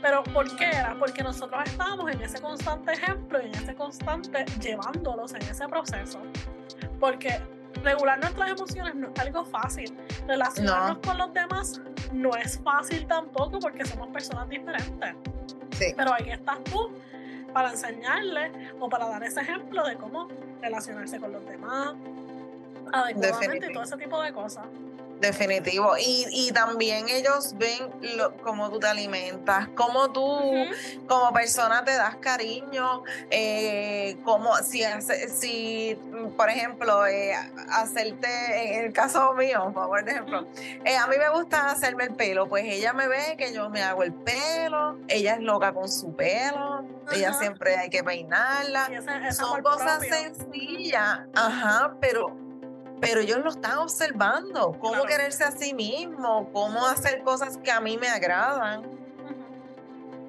Pero 0.00 0.22
¿por 0.24 0.56
qué 0.56 0.70
era? 0.70 0.96
Porque 0.98 1.22
nosotros 1.22 1.62
estábamos 1.66 2.10
en 2.10 2.22
ese 2.22 2.40
constante 2.40 2.92
ejemplo 2.92 3.40
y 3.42 3.46
en 3.46 3.54
ese 3.54 3.74
constante 3.74 4.44
llevándolos 4.60 5.34
en 5.34 5.42
ese 5.42 5.68
proceso. 5.68 6.20
Porque 6.98 7.40
regular 7.82 8.18
nuestras 8.18 8.50
emociones 8.50 8.94
no 8.94 9.08
es 9.08 9.20
algo 9.20 9.44
fácil. 9.44 9.94
Relacionarnos 10.26 10.98
con 11.06 11.18
los 11.18 11.32
demás 11.34 11.80
no 12.12 12.34
es 12.34 12.58
fácil 12.60 13.06
tampoco 13.06 13.58
porque 13.60 13.84
somos 13.84 14.08
personas 14.08 14.48
diferentes. 14.48 15.14
Sí. 15.72 15.92
Pero 15.96 16.14
ahí 16.14 16.30
estás 16.30 16.62
tú 16.64 16.90
para 17.52 17.70
enseñarles 17.70 18.52
o 18.78 18.88
para 18.88 19.06
dar 19.08 19.22
ese 19.22 19.40
ejemplo 19.40 19.84
de 19.86 19.96
cómo 19.96 20.28
relacionarse 20.62 21.18
con 21.18 21.32
los 21.32 21.44
demás 21.46 21.94
adecuadamente 22.92 23.66
y 23.70 23.72
todo 23.72 23.84
ese 23.84 23.96
tipo 23.96 24.20
de 24.22 24.32
cosas. 24.32 24.66
Definitivo. 25.20 25.98
Y, 25.98 26.26
y 26.30 26.52
también 26.52 27.06
ellos 27.10 27.54
ven 27.58 27.90
lo, 28.16 28.34
cómo 28.38 28.70
tú 28.70 28.80
te 28.80 28.86
alimentas, 28.86 29.68
cómo 29.74 30.10
tú 30.10 30.40
como 31.06 31.30
persona 31.34 31.84
te 31.84 31.92
das 31.92 32.16
cariño, 32.16 33.02
eh, 33.30 34.16
como 34.24 34.56
si, 34.56 34.82
si 35.28 35.98
por 36.38 36.48
ejemplo, 36.48 37.06
eh, 37.06 37.34
hacerte, 37.68 38.76
en 38.78 38.84
el 38.86 38.92
caso 38.94 39.34
mío, 39.34 39.70
por 39.74 40.08
ejemplo, 40.08 40.46
eh, 40.86 40.96
a 40.96 41.06
mí 41.06 41.16
me 41.18 41.28
gusta 41.28 41.70
hacerme 41.70 42.04
el 42.04 42.14
pelo, 42.14 42.48
pues 42.48 42.64
ella 42.64 42.94
me 42.94 43.06
ve 43.06 43.34
que 43.36 43.52
yo 43.52 43.68
me 43.68 43.82
hago 43.82 44.02
el 44.02 44.14
pelo, 44.14 44.96
ella 45.06 45.34
es 45.34 45.40
loca 45.40 45.74
con 45.74 45.90
su 45.90 46.16
pelo, 46.16 46.86
ella 47.12 47.34
siempre 47.34 47.76
hay 47.76 47.90
que 47.90 48.02
peinarla. 48.02 48.88
Son 49.32 49.62
cosas 49.62 50.00
sencillas, 50.00 51.20
ajá, 51.34 51.94
pero 52.00 52.49
pero 53.00 53.20
ellos 53.20 53.38
lo 53.38 53.50
están 53.50 53.78
observando, 53.78 54.76
cómo 54.78 55.04
quererse 55.04 55.44
a 55.44 55.52
sí 55.52 55.72
mismo, 55.72 56.50
cómo 56.52 56.86
hacer 56.86 57.22
cosas 57.22 57.56
que 57.56 57.70
a 57.70 57.80
mí 57.80 57.96
me 57.96 58.08
agradan, 58.08 58.82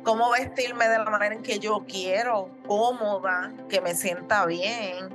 cómo 0.04 0.32
vestirme 0.32 0.88
de 0.88 0.98
la 1.00 1.06
manera 1.06 1.36
en 1.36 1.44
que 1.44 1.60
yo 1.60 1.84
quiero, 1.88 2.50
cómoda, 2.66 3.52
que 3.70 3.82
me 3.82 3.94
sienta 3.94 4.46
bien. 4.46 5.10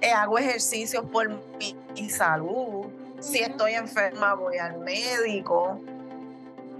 Eh, 0.00 0.12
hago 0.12 0.38
ejercicios 0.38 1.04
por 1.10 1.28
mi, 1.28 2.10
salud. 2.10 2.86
Si 3.20 3.38
estoy 3.40 3.72
enferma, 3.72 4.34
voy 4.34 4.58
al 4.58 4.78
médico. 4.78 5.80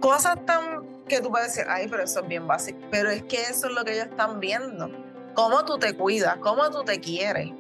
Cosas 0.01 0.45
tan 0.45 0.87
que 1.09 1.21
tú 1.21 1.31
puedes 1.31 1.49
decir, 1.49 1.65
ay, 1.69 1.89
pero 1.89 2.05
eso 2.05 2.21
es 2.21 2.29
bien 2.29 2.47
básico. 2.47 2.79
Pero 2.91 3.11
es 3.11 3.23
que 3.25 3.41
eso 3.41 3.67
es 3.67 3.73
lo 3.73 3.85
que 3.85 3.95
ellos 3.95 4.07
están 4.07 4.39
viendo. 4.39 4.91
Cómo 5.35 5.65
tú 5.65 5.79
te 5.79 5.97
cuidas, 5.97 6.37
cómo 6.37 6.71
tú 6.71 6.85
te 6.85 7.01
quieres. 7.01 7.51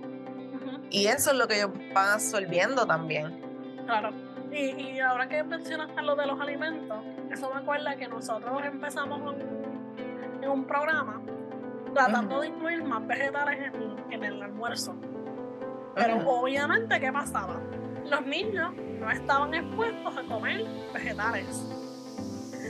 Y 0.91 1.07
eso 1.07 1.31
es 1.31 1.37
lo 1.37 1.47
que 1.47 1.57
ellos 1.57 1.71
van 1.93 2.15
absorbiendo 2.15 2.87
también. 2.87 3.41
Claro. 3.87 4.11
Y, 4.51 4.71
y 4.81 5.01
ahora 5.01 5.29
que 5.29 5.43
mencionaste 5.45 6.03
lo 6.03 6.17
de 6.17 6.27
los 6.27 6.41
alimentos, 6.41 6.99
eso 7.31 7.53
me 7.53 7.61
acuerda 7.61 7.97
que 7.97 8.09
nosotros 8.09 8.63
empezamos 8.65 9.35
en, 9.35 10.49
un 10.49 10.65
programa 10.65 11.21
tratando 11.93 12.41
de 12.41 12.49
incluir 12.49 12.83
más 12.85 13.07
vegetales 13.07 13.71
en, 14.11 14.25
el 14.25 14.43
almuerzo. 14.43 14.95
Pero 15.95 16.27
obviamente, 16.27 16.99
¿qué 16.99 17.13
pasaba? 17.13 17.61
Los 18.07 18.25
niños 18.25 18.73
no 18.75 19.11
estaban 19.11 19.53
expuestos 19.53 20.17
a 20.17 20.23
comer 20.23 20.65
vegetales. 20.95 21.47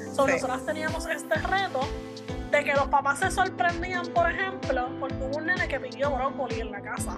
Nosotros 0.09 0.67
teníamos 0.67 1.07
este 1.07 1.35
reto 1.37 1.81
de 2.51 2.65
que 2.65 2.75
los 2.75 2.89
papás 2.89 3.21
se 3.21 3.31
sorprendían, 3.31 4.07
por 4.09 4.29
ejemplo, 4.29 4.89
porque 4.99 5.17
hubo 5.17 5.39
un 5.39 5.47
nene 5.47 5.69
que 5.69 5.79
pidió 5.79 6.11
brócoli 6.11 6.61
en 6.61 6.73
la 6.73 6.81
casa. 6.81 7.17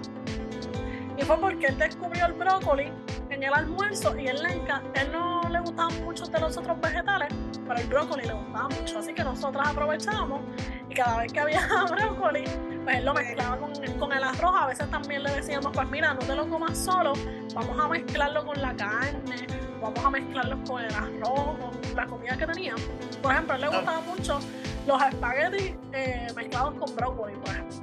Y 1.21 1.23
fue 1.23 1.37
porque 1.37 1.67
él 1.67 1.77
descubrió 1.77 2.25
el 2.25 2.33
brócoli 2.33 2.91
en 3.29 3.43
el 3.43 3.53
almuerzo 3.53 4.17
y 4.17 4.27
él, 4.27 4.41
le 4.41 4.53
él 4.53 5.11
no 5.11 5.41
le 5.49 5.59
gustaban 5.59 6.03
mucho 6.03 6.25
de 6.25 6.39
los 6.39 6.57
otros 6.57 6.81
vegetales, 6.81 7.29
pero 7.67 7.79
el 7.79 7.87
brócoli 7.87 8.25
le 8.25 8.33
gustaba 8.33 8.69
mucho. 8.69 8.99
Así 8.99 9.13
que 9.13 9.23
nosotros 9.23 9.63
aprovechamos 9.67 10.41
y 10.89 10.95
cada 10.95 11.19
vez 11.19 11.31
que 11.31 11.39
había 11.39 11.61
brócoli, 11.91 12.43
pues 12.83 12.97
él 12.97 13.05
lo 13.05 13.13
mezclaba 13.13 13.57
con, 13.57 13.71
con, 13.99 14.11
el 14.11 14.23
arroz. 14.23 14.55
A 14.55 14.65
veces 14.65 14.89
también 14.89 15.21
le 15.21 15.31
decíamos, 15.31 15.71
pues 15.71 15.89
mira, 15.91 16.15
no 16.15 16.19
te 16.21 16.35
lo 16.35 16.49
comas 16.49 16.75
solo, 16.75 17.13
vamos 17.53 17.79
a 17.79 17.87
mezclarlo 17.87 18.43
con 18.43 18.59
la 18.59 18.75
carne, 18.75 19.45
vamos 19.79 20.03
a 20.03 20.09
mezclarlo 20.09 20.63
con 20.63 20.81
el 20.81 20.93
arroz, 20.93 21.57
con 21.59 21.95
la 21.95 22.07
comida 22.07 22.35
que 22.35 22.47
tenía. 22.47 22.73
Por 23.21 23.31
ejemplo, 23.31 23.53
a 23.53 23.55
él 23.57 23.61
le 23.61 23.67
gustaban 23.67 24.07
mucho 24.07 24.39
los 24.87 25.01
espaguetis 25.03 25.75
eh, 25.93 26.27
mezclados 26.35 26.73
con 26.79 26.95
brócoli, 26.95 27.35
por 27.35 27.49
ejemplo. 27.49 27.80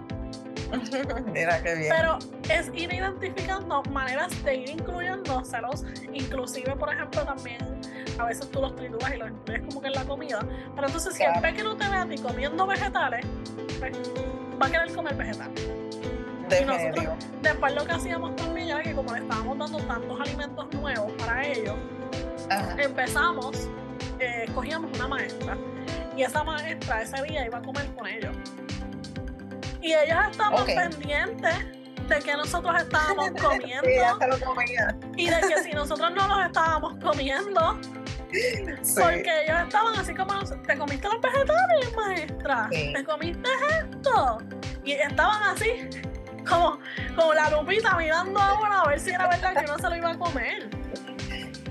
Mira 1.32 1.62
qué 1.62 1.74
bien. 1.74 1.94
Pero 1.96 2.18
es 2.48 2.68
ir 2.74 2.92
identificando 2.92 3.82
maneras 3.84 4.42
de 4.44 4.56
ir 4.56 4.70
incluyéndoselos, 4.70 5.84
inclusive, 6.12 6.76
por 6.76 6.92
ejemplo, 6.92 7.24
también 7.24 7.58
a 8.18 8.24
veces 8.24 8.50
tú 8.50 8.60
los 8.60 8.74
trituras 8.76 9.14
y 9.14 9.18
los 9.18 9.30
incluyes 9.30 9.62
como 9.66 9.80
que 9.80 9.88
en 9.88 9.94
la 9.94 10.04
comida. 10.04 10.40
Pero 10.74 10.86
entonces, 10.86 11.14
si 11.14 11.22
el 11.22 11.54
que 11.54 11.62
no 11.62 11.76
te 11.76 11.88
ve 11.88 11.96
a 11.96 12.06
ti 12.06 12.16
comiendo 12.18 12.66
vegetales, 12.66 13.24
pues, 13.78 13.92
va 14.60 14.66
a 14.66 14.70
querer 14.70 14.94
comer 14.94 15.14
vegetales. 15.14 15.68
Y 16.60 16.64
nosotros, 16.64 17.26
después 17.42 17.74
lo 17.74 17.84
que 17.84 17.92
hacíamos 17.92 18.34
también 18.36 18.68
era 18.68 18.82
que 18.82 18.94
como 18.94 19.12
le 19.12 19.20
estábamos 19.20 19.58
dando 19.58 19.78
tantos 19.80 20.20
alimentos 20.20 20.66
nuevos 20.72 21.12
para 21.12 21.46
ellos, 21.46 21.76
empezamos, 22.78 23.68
eh, 24.18 24.46
cogíamos 24.54 24.90
una 24.98 25.08
maestra 25.08 25.56
y 26.16 26.22
esa 26.22 26.42
maestra 26.42 27.02
ese 27.02 27.22
día 27.24 27.44
iba 27.46 27.58
a 27.58 27.62
comer 27.62 27.86
con 27.94 28.06
ellos. 28.06 28.34
Y 29.80 29.92
ellos 29.92 30.18
estaban 30.30 30.64
pendientes 30.66 31.54
de 32.08 32.18
que 32.20 32.36
nosotros 32.36 32.74
estábamos 32.80 33.30
comiendo. 33.42 33.88
y 35.16 35.28
de 35.28 35.40
que 35.40 35.62
si 35.62 35.70
nosotros 35.72 36.10
no 36.12 36.28
los 36.28 36.46
estábamos 36.46 36.94
comiendo, 37.02 37.78
porque 38.96 39.44
ellos 39.44 39.60
estaban 39.62 39.98
así 39.98 40.14
como, 40.14 40.34
¿te 40.66 40.76
comiste 40.76 41.08
los 41.08 41.20
vegetales, 41.20 41.96
maestra? 41.96 42.68
¿Te 42.70 43.04
comiste 43.04 43.48
esto? 43.78 44.38
Y 44.84 44.92
estaban 44.92 45.42
así, 45.42 45.88
como, 46.48 46.78
como 47.16 47.34
la 47.34 47.50
lupita 47.50 47.96
mirando 47.96 48.40
ahora 48.40 48.80
a 48.80 48.88
ver 48.88 49.00
si 49.00 49.10
era 49.10 49.28
verdad 49.28 49.54
que 49.54 49.66
no 49.66 49.78
se 49.78 49.88
lo 49.88 49.96
iba 49.96 50.10
a 50.10 50.18
comer. 50.18 50.70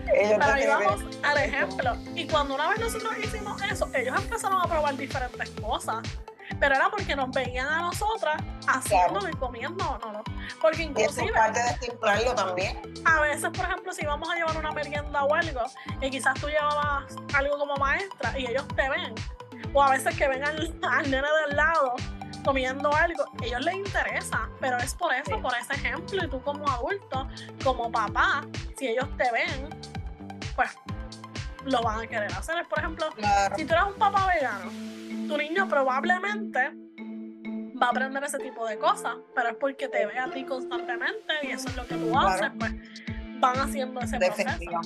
Pero 0.05 0.43
ahí 0.43 0.67
vamos 0.67 1.03
al 1.23 1.37
ejemplo. 1.37 1.97
Y 2.15 2.27
cuando 2.27 2.55
una 2.55 2.69
vez 2.69 2.79
nosotros 2.79 3.11
hicimos 3.21 3.61
eso, 3.63 3.89
ellos 3.93 4.15
empezaron 4.17 4.61
a 4.61 4.65
probar 4.65 4.95
diferentes 4.95 5.49
cosas 5.61 6.01
pero 6.59 6.75
era 6.75 6.89
porque 6.89 7.15
nos 7.15 7.31
veían 7.31 7.67
a 7.67 7.81
nosotras 7.81 8.41
haciéndolo 8.67 9.29
y 9.29 9.33
comiendo, 9.33 9.99
no, 10.01 10.11
no. 10.11 10.23
Porque 10.61 10.83
inclusive. 10.83 11.27
Y 11.27 11.31
parte 11.31 11.59
de 11.59 12.33
también. 12.35 12.81
A 13.05 13.21
veces, 13.21 13.49
por 13.49 13.65
ejemplo, 13.65 13.91
si 13.93 14.05
vamos 14.05 14.29
a 14.29 14.35
llevar 14.35 14.57
una 14.57 14.71
merienda 14.71 15.23
o 15.23 15.33
algo, 15.33 15.61
y 16.01 16.09
quizás 16.09 16.39
tú 16.39 16.47
llevabas 16.47 17.05
algo 17.33 17.57
como 17.57 17.75
maestra 17.75 18.37
y 18.37 18.47
ellos 18.47 18.67
te 18.75 18.89
ven, 18.89 19.13
o 19.73 19.83
a 19.83 19.91
veces 19.91 20.15
que 20.17 20.27
ven 20.27 20.43
al, 20.43 20.79
al 20.89 21.11
nene 21.11 21.27
del 21.47 21.55
lado 21.55 21.95
comiendo 22.43 22.93
algo, 22.95 23.25
a 23.41 23.45
ellos 23.45 23.65
les 23.65 23.75
interesa, 23.75 24.49
pero 24.61 24.77
es 24.77 24.93
por 24.93 25.13
eso, 25.13 25.41
por 25.41 25.53
ese 25.57 25.73
ejemplo, 25.73 26.23
y 26.23 26.29
tú 26.29 26.41
como 26.43 26.65
adulto, 26.69 27.27
como 27.61 27.91
papá, 27.91 28.45
si 28.77 28.87
ellos 28.87 29.09
te 29.17 29.29
ven, 29.33 29.69
pues 30.55 30.71
lo 31.65 31.81
van 31.81 32.01
a 32.01 32.07
querer 32.07 32.31
hacer. 32.33 32.65
Por 32.67 32.79
ejemplo, 32.79 33.07
si 33.55 33.65
tú 33.65 33.73
eres 33.73 33.85
un 33.85 33.95
papá 33.95 34.27
vegano, 34.33 34.71
tu 35.27 35.37
niño 35.37 35.67
probablemente 35.67 36.71
va 37.81 37.87
a 37.87 37.89
aprender 37.89 38.23
ese 38.23 38.39
tipo 38.39 38.65
de 38.67 38.77
cosas, 38.77 39.15
pero 39.35 39.49
es 39.49 39.55
porque 39.55 39.87
te 39.87 40.05
ve 40.05 40.17
a 40.17 40.29
ti 40.29 40.43
constantemente 40.43 41.33
y 41.43 41.47
eso 41.47 41.69
es 41.69 41.75
lo 41.75 41.85
que 41.85 41.95
tú 41.95 42.17
haces, 42.17 42.51
pues 42.57 42.73
van 43.39 43.59
haciendo 43.59 43.99
ese 44.01 44.17
proceso. 44.17 44.81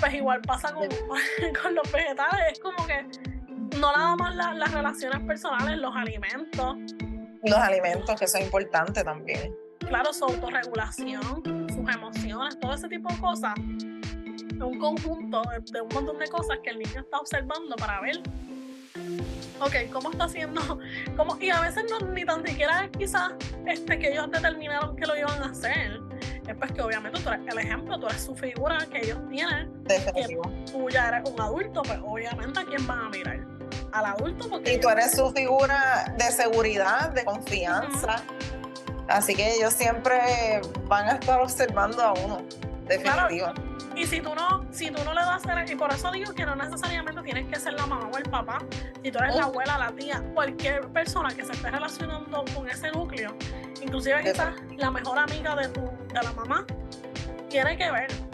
Pues 0.00 0.14
igual 0.14 0.40
pasa 0.42 0.72
con, 0.72 0.88
con, 1.62 1.74
los 1.74 1.92
vegetales, 1.92 2.52
es 2.52 2.60
como 2.60 2.86
que 2.86 3.06
no 3.78 3.92
nada 3.92 4.16
más 4.16 4.34
las 4.34 4.72
relaciones 4.72 5.20
personales, 5.26 5.78
los 5.78 5.94
alimentos. 5.94 6.76
Los 7.42 7.58
alimentos, 7.58 8.18
que 8.18 8.26
son 8.26 8.42
importantes 8.42 9.04
también. 9.04 9.54
Claro, 9.80 10.12
su 10.12 10.24
autorregulación, 10.24 11.68
sus 11.68 11.94
emociones, 11.94 12.58
todo 12.58 12.74
ese 12.74 12.88
tipo 12.88 13.12
de 13.12 13.18
cosas. 13.18 13.54
Un 14.60 14.78
conjunto 14.78 15.42
de 15.72 15.80
un 15.80 15.88
montón 15.92 16.18
de 16.18 16.28
cosas 16.28 16.58
que 16.62 16.70
el 16.70 16.78
niño 16.78 17.00
está 17.00 17.18
observando 17.18 17.76
para 17.76 18.00
ver 18.00 18.22
ok, 19.62 19.74
¿cómo 19.92 20.10
está 20.10 20.24
haciendo? 20.24 20.60
¿Cómo? 21.16 21.36
Y 21.40 21.50
a 21.50 21.60
veces 21.60 21.84
no, 21.88 22.06
ni 22.08 22.24
tan 22.24 22.46
siquiera 22.46 22.84
es 22.84 22.90
quizás 22.96 23.32
este, 23.66 23.98
que 23.98 24.12
ellos 24.12 24.30
determinaron 24.30 24.96
que 24.96 25.06
lo 25.06 25.16
iban 25.16 25.42
a 25.42 25.46
hacer. 25.46 26.00
Es 26.46 26.56
pues 26.56 26.72
que 26.72 26.82
obviamente 26.82 27.20
tú 27.20 27.28
eres 27.28 27.46
el 27.46 27.58
ejemplo, 27.58 27.98
tú 27.98 28.06
eres 28.06 28.22
su 28.22 28.34
figura 28.34 28.78
que 28.90 28.98
ellos 28.98 29.18
tienen. 29.30 29.72
Que 29.84 30.38
tú 30.70 30.88
ya 30.90 31.08
eres 31.08 31.30
un 31.30 31.40
adulto, 31.40 31.82
pues 31.82 31.98
obviamente 32.04 32.60
a 32.60 32.64
quién 32.64 32.86
van 32.86 32.98
a 33.00 33.08
mirar. 33.10 33.46
Al 33.92 34.06
adulto 34.06 34.48
porque... 34.48 34.74
Y 34.74 34.80
tú 34.80 34.88
eres 34.88 35.12
su 35.12 35.30
figura 35.30 36.12
de 36.18 36.24
seguridad, 36.24 37.10
de 37.10 37.24
confianza. 37.24 38.22
Así 39.08 39.34
que 39.34 39.54
ellos 39.54 39.72
siempre 39.72 40.60
van 40.86 41.08
a 41.08 41.12
estar 41.12 41.40
observando 41.40 42.02
a 42.02 42.12
uno. 42.12 42.42
Definitivo. 42.98 43.52
Y 43.94 44.06
si 44.06 44.20
tú 44.20 44.34
no, 44.34 44.66
si 44.70 44.90
tú 44.90 45.04
no 45.04 45.12
le 45.12 45.20
das 45.20 45.46
a 45.46 45.64
y 45.70 45.76
por 45.76 45.92
eso 45.92 46.10
digo 46.10 46.32
que 46.32 46.46
no 46.46 46.56
necesariamente 46.56 47.22
tienes 47.22 47.46
que 47.46 47.60
ser 47.60 47.74
la 47.74 47.86
mamá 47.86 48.08
o 48.12 48.16
el 48.16 48.24
papá, 48.24 48.58
si 49.02 49.10
tú 49.10 49.18
eres 49.18 49.36
la 49.36 49.46
oh. 49.46 49.50
abuela, 49.50 49.78
la 49.78 49.92
tía, 49.92 50.22
cualquier 50.34 50.88
persona 50.88 51.28
que 51.34 51.44
se 51.44 51.52
esté 51.52 51.70
relacionando 51.70 52.44
con 52.54 52.68
ese 52.68 52.90
núcleo, 52.90 53.36
inclusive 53.82 54.22
quizás 54.22 54.54
la 54.76 54.90
mejor 54.90 55.18
amiga 55.18 55.54
de 55.56 55.68
tu, 55.68 55.82
de 55.82 56.22
la 56.22 56.32
mamá, 56.32 56.64
tiene 57.50 57.76
que 57.76 57.90
ver. 57.90 58.31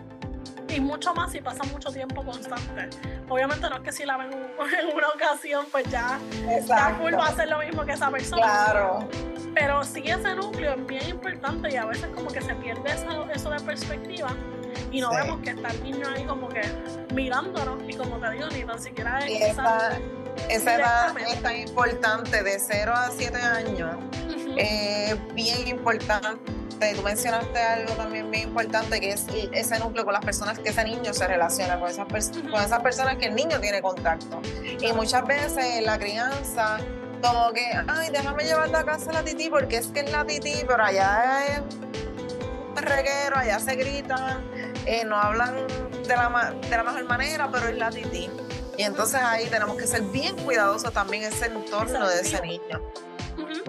Y 0.68 0.80
mucho 0.80 1.14
más 1.14 1.32
si 1.32 1.40
pasa 1.40 1.64
mucho 1.64 1.90
tiempo 1.90 2.24
constante. 2.24 2.90
Obviamente 3.28 3.68
no 3.68 3.76
es 3.76 3.82
que 3.82 3.92
si 3.92 4.04
la 4.04 4.16
ven 4.16 4.32
en 4.32 4.94
una 4.96 5.08
ocasión, 5.08 5.66
pues 5.70 5.84
ya, 5.90 6.18
ya 6.66 6.98
va 7.00 7.24
a 7.24 7.28
hacer 7.28 7.48
lo 7.48 7.58
mismo 7.58 7.84
que 7.84 7.92
esa 7.92 8.10
persona. 8.10 8.42
Claro. 8.42 9.08
Pero 9.54 9.82
sí 9.82 10.02
ese 10.04 10.34
núcleo 10.34 10.74
es 10.74 10.86
bien 10.86 11.08
importante 11.08 11.70
y 11.70 11.76
a 11.76 11.86
veces 11.86 12.08
como 12.14 12.28
que 12.30 12.40
se 12.40 12.54
pierde 12.54 12.92
eso, 12.92 13.28
eso 13.30 13.50
de 13.50 13.60
perspectiva 13.60 14.28
y 14.90 15.00
no 15.00 15.10
vemos 15.10 15.40
que 15.40 15.50
está 15.50 15.68
el 15.68 15.82
niño 15.82 16.06
ahí 16.08 16.24
como 16.24 16.48
que 16.48 16.62
mirándonos 17.14 17.82
y 17.86 17.94
como 17.94 18.18
te 18.18 18.30
digo, 18.30 18.46
ni 18.48 18.64
tan 18.64 18.80
siquiera 18.80 19.18
es 19.18 19.52
esa, 19.52 19.98
esa 20.48 20.74
edad 20.74 21.18
es 21.18 21.42
tan 21.42 21.56
importante 21.56 22.42
de 22.42 22.58
0 22.58 22.92
a 22.94 23.10
7 23.10 23.38
años. 23.38 23.96
es 24.56 25.34
bien 25.34 25.68
importante 25.68 26.57
tú 26.78 27.02
mencionaste 27.02 27.58
algo 27.60 27.94
también 27.94 28.30
bien 28.30 28.48
importante, 28.48 29.00
que 29.00 29.10
es 29.10 29.26
ese 29.52 29.78
núcleo 29.78 30.04
con 30.04 30.12
las 30.12 30.24
personas 30.24 30.58
que 30.58 30.70
ese 30.70 30.84
niño 30.84 31.12
se 31.12 31.26
relaciona, 31.26 31.78
con 31.78 31.90
esas, 31.90 32.06
con 32.06 32.62
esas 32.62 32.80
personas 32.80 33.16
que 33.16 33.26
el 33.26 33.34
niño 33.34 33.60
tiene 33.60 33.82
contacto. 33.82 34.40
Y 34.80 34.92
muchas 34.92 35.26
veces 35.26 35.84
la 35.84 35.98
crianza, 35.98 36.78
como 37.22 37.52
que, 37.52 37.66
ay, 37.88 38.10
déjame 38.10 38.44
llevarte 38.44 38.76
a 38.76 38.84
casa 38.84 39.10
a 39.10 39.14
la 39.14 39.24
tití, 39.24 39.48
porque 39.48 39.78
es 39.78 39.88
que 39.88 40.00
es 40.00 40.12
la 40.12 40.24
tití, 40.24 40.54
pero 40.66 40.82
allá 40.82 41.46
es 41.46 41.60
un 41.60 42.76
reguero, 42.76 43.36
allá 43.36 43.58
se 43.58 43.74
gritan, 43.74 44.44
eh, 44.86 45.04
no 45.04 45.16
hablan 45.16 45.66
de 46.06 46.16
la, 46.16 46.54
de 46.60 46.76
la 46.76 46.84
mejor 46.84 47.04
manera, 47.04 47.48
pero 47.50 47.68
es 47.68 47.76
la 47.76 47.90
tití. 47.90 48.30
Y 48.76 48.82
entonces 48.84 49.20
ahí 49.20 49.46
tenemos 49.46 49.76
que 49.76 49.86
ser 49.88 50.02
bien 50.02 50.36
cuidadosos 50.36 50.92
también 50.92 51.24
ese 51.24 51.46
entorno 51.46 52.08
de 52.08 52.20
ese 52.20 52.40
niño. 52.40 52.80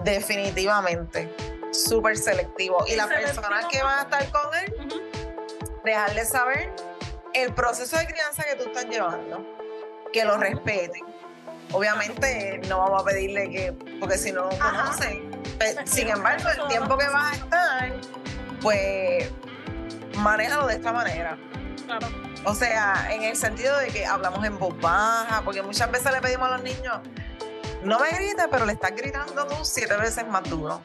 Definitivamente 0.04 1.49
súper 1.70 2.16
selectivo. 2.16 2.84
Y, 2.86 2.96
la 2.96 3.06
persona 3.06 3.68
que 3.70 3.82
va 3.82 4.00
a 4.00 4.02
estar 4.02 4.30
con 4.30 4.54
él, 4.54 5.02
dejarle 5.84 6.24
saber 6.24 6.72
el 7.34 7.54
proceso 7.54 7.96
de 7.96 8.06
crianza 8.06 8.44
que 8.44 8.56
tú 8.56 8.64
estás 8.68 8.86
llevando, 8.86 9.44
que 10.12 10.24
lo 10.24 10.36
respeten. 10.36 11.02
Obviamente 11.72 12.60
no 12.68 12.78
vamos 12.78 13.02
a 13.02 13.04
pedirle 13.04 13.48
que, 13.50 13.72
porque 14.00 14.18
si 14.18 14.32
no 14.32 14.44
lo 14.44 14.58
conocen, 14.58 15.30
sin 15.84 16.08
embargo, 16.08 16.48
el 16.48 16.68
tiempo 16.68 16.98
que 16.98 17.06
vas 17.06 17.32
a 17.32 17.36
estar, 17.36 17.92
pues 18.60 19.30
manéjalo 20.16 20.66
de 20.66 20.74
esta 20.74 20.92
manera. 20.92 21.38
Claro. 21.86 22.08
O 22.44 22.54
sea, 22.54 23.08
en 23.10 23.22
el 23.22 23.36
sentido 23.36 23.76
de 23.78 23.88
que 23.88 24.06
hablamos 24.06 24.44
en 24.44 24.58
voz 24.58 24.78
baja, 24.80 25.42
porque 25.44 25.62
muchas 25.62 25.90
veces 25.90 26.10
le 26.10 26.20
pedimos 26.20 26.48
a 26.48 26.52
los 26.52 26.62
niños, 26.62 27.00
no 27.82 27.98
me 27.98 28.10
grites, 28.10 28.46
pero 28.50 28.66
le 28.66 28.72
estás 28.72 28.92
gritando 28.96 29.46
tú 29.46 29.56
siete 29.62 29.96
veces 29.96 30.26
más 30.26 30.48
duro. 30.48 30.80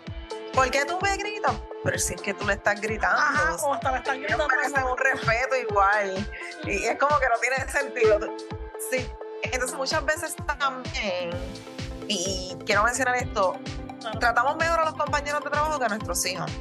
¿Por 0.56 0.72
qué 0.72 0.86
tú 0.86 0.98
me 1.02 1.18
gritas? 1.18 1.54
Pero 1.84 2.00
si 2.00 2.14
es 2.14 2.22
que 2.22 2.34
tú 2.34 2.46
le 2.48 2.54
estás 2.54 2.80
gritando. 2.80 3.18
Ajá, 3.18 3.56
o 3.56 3.74
hasta 3.74 3.92
le 3.92 3.98
estás 3.98 4.18
gritando. 4.18 4.48
parece 4.48 4.84
un 4.84 4.98
respeto 4.98 5.56
igual. 5.70 6.32
Y 6.64 6.86
es 6.86 6.98
como 6.98 7.20
que 7.20 7.26
no 7.28 7.36
tiene 7.42 7.70
sentido. 7.70 8.36
Sí. 8.90 9.12
Entonces 9.44 9.78
muchas 9.78 10.04
veces 10.06 10.36
también, 10.60 11.30
y 12.08 12.58
quiero 12.66 12.84
mencionar 12.84 13.16
esto, 13.18 13.60
tratamos 14.20 14.56
mejor 14.58 14.80
a 14.80 14.86
los 14.86 14.96
compañeros 14.96 15.44
de 15.44 15.50
trabajo 15.50 15.78
que 15.78 15.86
a 15.86 15.90
nuestros 15.90 16.26
hijos. 16.26 16.52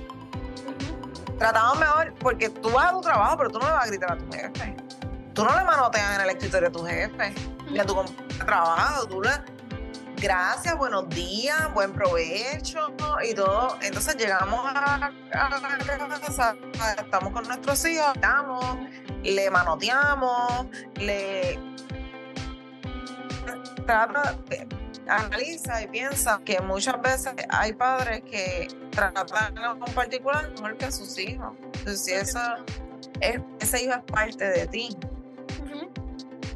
Tratamos 1.38 1.78
mejor 1.78 2.14
porque 2.20 2.50
tú 2.50 2.70
vas 2.70 2.90
a 2.90 2.92
tu 2.92 3.00
trabajo, 3.00 3.36
pero 3.38 3.50
tú 3.50 3.58
no 3.58 3.66
le 3.66 3.72
vas 3.72 3.84
a 3.84 3.86
gritar 3.86 4.12
a 4.12 4.18
tu 4.18 4.32
jefe. 4.32 4.76
Tú 5.32 5.44
no 5.44 5.56
le 5.56 5.64
manoteas 5.64 6.16
en 6.16 6.20
el 6.20 6.30
escritorio 6.30 6.68
a 6.68 6.72
tu 6.72 6.84
jefe, 6.84 7.34
ni 7.70 7.78
a 7.78 7.86
tu 7.86 7.94
compañero 7.94 8.28
de 8.28 8.44
trabajo. 8.44 9.06
Tú 9.06 9.22
le, 9.22 9.30
gracias, 10.24 10.74
buenos 10.78 11.06
días, 11.10 11.70
buen 11.74 11.92
provecho 11.92 12.94
y 13.22 13.34
todo. 13.34 13.76
Entonces 13.82 14.16
llegamos 14.16 14.58
a, 14.64 15.12
la 15.30 16.18
casa, 16.18 16.56
estamos 16.98 17.30
con 17.34 17.46
nuestros 17.46 17.84
hijos, 17.84 18.06
estamos, 18.14 18.64
le 19.22 19.50
manoteamos, 19.50 20.66
le 20.96 21.58
trata, 23.86 24.38
analiza 25.06 25.82
y 25.82 25.88
piensa 25.88 26.40
que 26.42 26.58
muchas 26.62 27.02
veces 27.02 27.34
hay 27.50 27.74
padres 27.74 28.22
que 28.22 28.68
tratan 28.92 29.58
a 29.58 29.74
un 29.74 29.94
particular 29.94 30.50
mejor 30.52 30.78
que 30.78 30.86
a 30.86 30.90
sus 30.90 31.18
hijos. 31.18 31.52
Entonces, 31.74 32.02
si 32.02 32.12
esa, 32.12 32.56
es, 33.20 33.40
ese 33.60 33.84
hijo 33.84 33.92
es 33.92 34.04
parte 34.10 34.48
de 34.48 34.66
ti, 34.68 34.96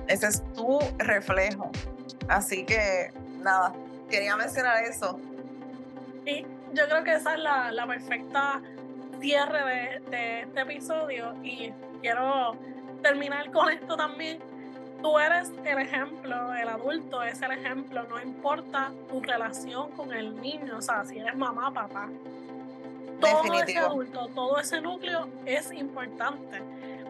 ese 0.07 0.27
es 0.27 0.43
tu 0.55 0.79
reflejo. 0.97 1.71
Así 2.29 2.65
que 2.65 3.13
nada, 3.39 3.73
quería 4.09 4.37
mencionar 4.37 4.83
eso. 4.85 5.19
Y 6.25 6.43
yo 6.73 6.87
creo 6.89 7.05
que 7.05 7.15
esa 7.15 7.35
es 7.35 7.41
la, 7.41 7.87
perfecta 7.87 8.61
cierre 9.21 9.65
de, 9.65 10.11
de, 10.11 10.41
este 10.43 10.61
episodio 10.61 11.35
y 11.43 11.73
quiero 12.01 12.57
terminar 13.03 13.51
con 13.51 13.71
esto 13.71 13.97
también. 13.97 14.39
Tú 15.03 15.17
eres 15.19 15.53
el 15.65 15.79
ejemplo, 15.79 16.55
el 16.55 16.69
adulto 16.69 17.23
es 17.23 17.41
el 17.41 17.53
ejemplo, 17.53 18.03
no 18.09 18.21
importa 18.21 18.91
tu 19.09 19.21
relación 19.21 19.93
con 19.93 20.13
el 20.13 20.41
niño, 20.41 20.79
o 20.79 20.83
sea, 20.83 21.05
si 21.05 21.19
eres 21.19 21.37
mamá, 21.37 21.73
papá. 21.73 22.09
Todo 23.21 23.55
ese 23.63 23.79
adulto, 23.79 24.29
todo 24.35 24.59
ese 24.59 24.81
núcleo 24.81 25.29
es 25.45 25.73
importante. 25.73 26.63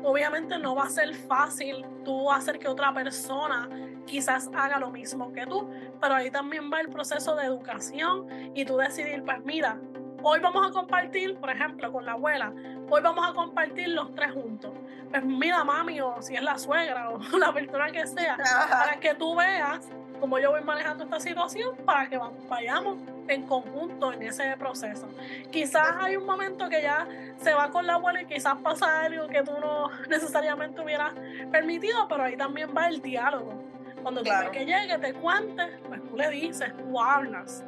Obviamente 0.03 0.59
no 0.59 0.75
va 0.75 0.85
a 0.85 0.91
ser 0.91 1.15
fácil 1.15 1.85
tú 2.05 2.31
hacer 2.31 2.59
que 2.59 2.69
otra 2.69 2.93
persona 2.93 3.69
quizás 4.07 4.51
haga 4.55 4.79
lo 4.79 4.91
mismo 4.91 5.33
que 5.33 5.47
tú, 5.47 5.69
pero 6.01 6.15
ahí 6.15 6.31
también 6.31 6.71
va 6.73 6.81
el 6.81 6.89
proceso 6.89 7.37
de 7.37 7.45
educación 7.45 8.27
y 8.55 8.65
tú 8.65 8.77
decidir, 8.77 9.23
pues 9.25 9.45
mira, 9.45 9.79
hoy 10.23 10.41
vamos 10.41 10.67
a 10.67 10.71
compartir, 10.71 11.37
por 11.37 11.51
ejemplo, 11.51 11.93
con 11.93 12.07
la 12.07 12.13
abuela, 12.13 12.53
hoy 12.91 13.03
vamos 13.03 13.29
a 13.29 13.35
compartir 13.35 13.89
los 13.89 14.15
tres 14.15 14.33
juntos. 14.33 14.73
Pues 15.11 15.25
mira, 15.25 15.65
mami, 15.65 16.01
o 16.01 16.21
si 16.21 16.35
es 16.35 16.43
la 16.43 16.59
suegra 16.59 17.11
o 17.11 17.19
la 17.39 17.53
persona 17.53 17.91
que 17.91 18.07
sea, 18.07 18.37
para 18.71 18.99
que 19.01 19.15
tú 19.15 19.37
veas 19.37 19.89
cómo 20.19 20.39
yo 20.39 20.51
voy 20.51 20.63
manejando 20.63 21.05
esta 21.05 21.21
situación 21.21 21.77
para 21.85 22.09
que 22.09 22.19
vayamos 22.49 22.99
en 23.29 23.43
conjunto 23.43 24.13
en 24.13 24.23
ese 24.23 24.57
proceso. 24.59 25.09
Quizás 25.51 25.97
hay 26.01 26.17
un 26.17 26.27
momento 26.27 26.69
que 26.69 26.83
ya 26.83 27.07
se 27.43 27.53
va 27.53 27.71
con 27.71 27.87
la 27.87 27.95
abuela 27.95 28.23
y 28.23 28.27
quizás 28.27 28.57
pasa 28.63 29.03
algo 29.03 29.29
que 29.29 29.43
tú 29.43 29.53
no 29.61 29.91
necesariamente 30.09 30.81
hubieras 30.81 31.13
permitido, 31.51 32.07
pero 32.09 32.25
ahí 32.25 32.37
también 32.37 32.71
va 32.77 32.89
el 32.89 33.01
diálogo 33.01 33.69
cuando 34.03 34.23
tú 34.23 34.31
que 34.53 34.65
llegue, 34.65 34.99
te 34.99 35.13
cuente, 35.15 35.67
pues 35.87 36.03
tú 36.09 36.17
le 36.17 36.31
dices, 36.31 36.73
tú 36.77 37.01
hablas. 37.01 37.63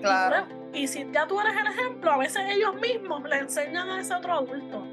Claro. 0.00 0.46
Y, 0.72 0.88
si 0.88 1.06
ya 1.12 1.26
tú 1.26 1.38
eres 1.38 1.54
el 1.54 1.66
ejemplo, 1.66 2.12
a 2.12 2.16
veces 2.16 2.42
ellos 2.48 2.74
mismos 2.76 3.22
le 3.24 3.38
enseñan 3.38 3.90
a 3.90 4.00
ese 4.00 4.14
otro 4.14 4.32
adulto. 4.32 4.84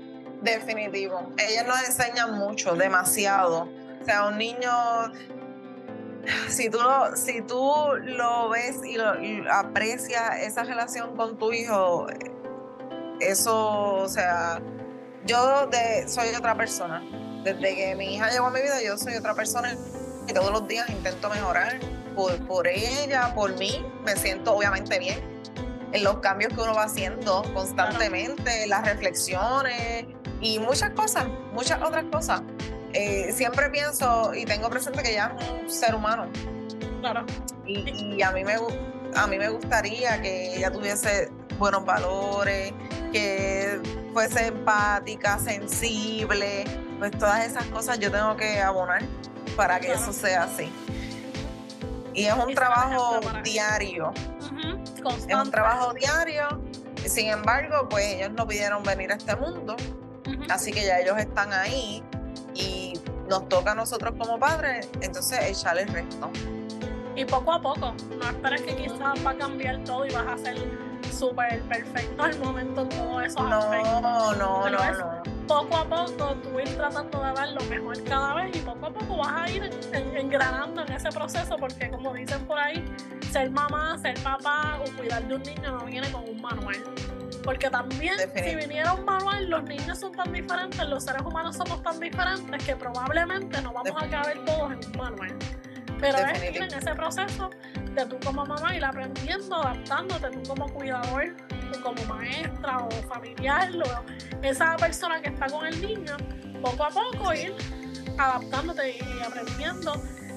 Definitivo. 0.42 1.32
Ellos 1.38 1.66
nos 1.68 1.88
enseñan 1.88 2.38
mucho, 2.38 2.76
demasiado. 2.76 3.70
O 4.02 4.06
sea, 4.06 4.28
un 4.28 4.38
niño 4.38 4.70
si 6.50 6.70
tú 6.70 6.80
lo, 6.80 7.16
si 7.16 7.42
tú 7.42 7.74
lo 8.04 8.50
ves 8.50 8.82
y, 8.84 8.98
lo, 8.98 9.14
aprecias 9.52 10.42
esa 10.42 10.64
relación 10.64 11.16
con 11.16 11.38
tu 11.38 11.52
hijo, 11.52 12.08
eso, 13.20 13.94
o 13.96 14.08
sea, 14.08 14.62
yo 15.26 15.70
soy 16.08 16.30
otra 16.38 16.56
persona. 16.56 17.04
Desde 17.44 17.76
que 17.76 17.96
mi 17.96 18.16
hija 18.16 18.30
llegó 18.30 18.48
a 18.48 18.52
mi 18.52 18.62
vida, 18.62 18.82
yo 18.84 18.98
soy 18.98 19.16
otra 19.16 19.34
persona 19.34 19.76
todos 20.34 20.52
los 20.52 20.68
días 20.68 20.90
intento 20.90 21.30
mejorar 21.30 21.80
por, 22.16 22.36
por 22.48 22.68
ella, 22.68 23.34
por 23.34 23.58
mí. 23.58 23.86
Me 24.06 24.16
siento 24.16 24.56
obviamente 24.56 25.00
bien 25.00 25.20
en 25.92 26.04
los 26.04 26.18
cambios 26.18 26.54
que 26.54 26.62
uno 26.62 26.74
va 26.74 26.84
haciendo 26.84 27.44
constantemente, 27.54 28.68
las 28.68 28.86
reflexiones 28.86 30.06
y 30.42 30.60
muchas 30.60 30.92
cosas, 30.92 31.28
muchas 31.54 31.82
otras 31.82 32.06
cosas. 32.12 32.42
Eh, 32.94 33.32
siempre 33.34 33.70
pienso 33.70 34.34
y 34.34 34.46
tengo 34.46 34.70
presente 34.70 35.04
que 35.04 35.14
ya 35.14 35.36
es 35.40 35.50
un 35.50 35.70
ser 35.70 35.96
humano. 35.96 36.28
Claro. 37.02 37.26
Y, 37.66 38.22
a, 38.22 38.32
mí 38.32 38.44
me, 38.44 38.56
a 39.16 39.28
mí 39.28 39.38
me 39.38 39.50
gustaría 39.50 40.22
que 40.22 40.56
ella 40.56 40.72
tuviese 40.72 41.30
buenos 41.60 41.86
valores, 41.86 42.74
que 43.12 43.80
fuese 44.14 44.48
empática, 44.48 45.38
sensible, 45.40 46.64
pues 46.98 47.12
todas 47.12 47.46
esas 47.46 47.66
cosas 47.66 48.00
yo 48.00 48.12
tengo 48.12 48.36
que 48.36 48.60
abonar 48.60 49.04
para 49.56 49.80
que 49.80 49.92
eso 49.94 50.12
sea 50.12 50.44
así. 50.44 50.72
Y 52.14 52.26
es 52.26 52.34
un 52.34 52.54
trabajo 52.56 53.20
diario. 53.44 54.12
Es 55.28 55.36
un 55.36 55.52
trabajo 55.52 55.94
diario. 55.94 56.62
Sin 57.06 57.28
embargo, 57.28 57.88
pues 57.88 58.16
ellos 58.16 58.32
no 58.32 58.48
pidieron 58.48 58.84
venir 58.84 59.12
a 59.12 59.16
este 59.16 59.36
mundo. 59.36 59.76
Así 60.50 60.72
que 60.72 60.86
ya 60.86 61.00
ellos 61.00 61.18
están 61.18 61.54
ahí 61.54 62.04
y 62.56 62.94
nos 63.30 63.48
toca 63.50 63.72
a 63.72 63.76
nosotros 63.76 64.16
como 64.18 64.40
padres, 64.40 64.90
entonces 65.02 65.40
echarle 65.44 65.84
el 65.84 65.90
resto. 65.90 66.30
Y 67.16 67.26
poco 67.26 67.54
a 67.54 67.62
poco, 67.62 67.94
no 68.18 68.30
esperes 68.30 68.62
que 68.62 68.76
quizás 68.76 69.26
va 69.26 69.32
a 69.32 69.38
cambiar 69.38 69.84
todo 69.84 70.06
y 70.06 70.12
vas 70.12 70.28
a 70.28 70.38
ser 70.38 70.58
súper 71.12 71.62
perfecto 71.64 72.24
al 72.24 72.40
momento 72.40 72.82
en 72.82 72.90
todo 72.90 73.22
eso. 73.22 73.44
No, 73.44 74.34
no, 74.34 74.36
no, 74.36 74.70
no 74.70 75.19
poco 75.50 75.78
a 75.78 75.84
poco 75.84 76.36
tú 76.36 76.60
ir 76.60 76.76
tratando 76.76 77.24
de 77.24 77.34
dar 77.34 77.50
lo 77.50 77.62
mejor 77.66 78.04
cada 78.04 78.36
vez 78.36 78.56
y 78.56 78.60
poco 78.60 78.86
a 78.86 78.94
poco 78.94 79.18
vas 79.18 79.34
a 79.34 79.50
ir 79.50 79.68
engranando 80.16 80.84
en 80.86 80.92
ese 80.94 81.10
proceso 81.10 81.58
porque 81.58 81.90
como 81.90 82.14
dicen 82.14 82.46
por 82.46 82.60
ahí, 82.60 82.86
ser 83.32 83.50
mamá, 83.50 83.98
ser 83.98 84.14
papá 84.22 84.80
o 84.80 84.96
cuidar 84.96 85.28
de 85.28 85.36
un 85.36 85.42
niño 85.42 85.72
no 85.72 85.86
viene 85.86 86.12
con 86.12 86.24
un 86.30 86.40
manual. 86.40 86.78
Porque 87.44 87.68
también 87.68 88.14
si 88.36 88.56
viniera 88.56 88.94
un 88.94 89.06
manual, 89.06 89.50
los 89.50 89.64
niños 89.64 90.00
son 90.00 90.12
tan 90.12 90.32
diferentes, 90.32 90.88
los 90.88 91.04
seres 91.04 91.24
humanos 91.24 91.56
somos 91.56 91.82
tan 91.82 92.00
diferentes 92.00 92.64
que 92.64 92.76
probablemente 92.76 93.60
no 93.64 93.74
vamos 93.74 94.04
a 94.04 94.08
caber 94.08 94.46
todos 94.46 94.72
en 94.74 94.80
un 94.86 94.98
manual. 94.98 95.36
Pero 96.00 96.18
es 96.18 96.44
ir 96.44 96.62
en 96.62 96.74
ese 96.74 96.94
proceso 96.94 97.50
de 97.96 98.06
tú 98.06 98.18
como 98.24 98.46
mamá 98.46 98.76
ir 98.76 98.86
aprendiendo, 98.86 99.56
adaptándote, 99.56 100.30
tú 100.30 100.44
como 100.48 100.72
cuidador, 100.72 101.36
como 101.82 102.04
maestra 102.06 102.80
o 102.80 102.92
familiar, 103.08 103.70
o 103.76 104.46
esa 104.46 104.76
persona 104.78 105.22
que 105.22 105.30
está 105.30 105.48
con 105.48 105.66
el 105.66 105.82
niño, 105.82 106.18
poco 106.62 106.84
a 106.84 106.90
poco 106.90 107.34
ir 107.34 107.54
adaptándote 108.18 108.98
y 108.98 109.24
aprendiendo 109.26 109.94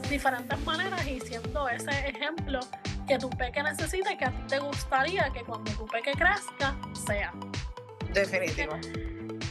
diferentes 0.08 0.58
maneras 0.64 1.06
y 1.06 1.20
siendo 1.20 1.68
ese 1.68 1.90
ejemplo 2.08 2.60
que 3.06 3.18
tu 3.18 3.30
peque 3.30 3.62
necesita 3.62 4.12
y 4.12 4.16
que 4.16 4.24
a 4.26 4.30
ti 4.30 4.42
te 4.48 4.58
gustaría 4.58 5.30
que 5.30 5.42
cuando 5.42 5.70
tu 5.72 5.86
peque 5.86 6.12
crezca 6.12 6.76
sea. 6.92 7.32
Definitivo. 8.12 8.78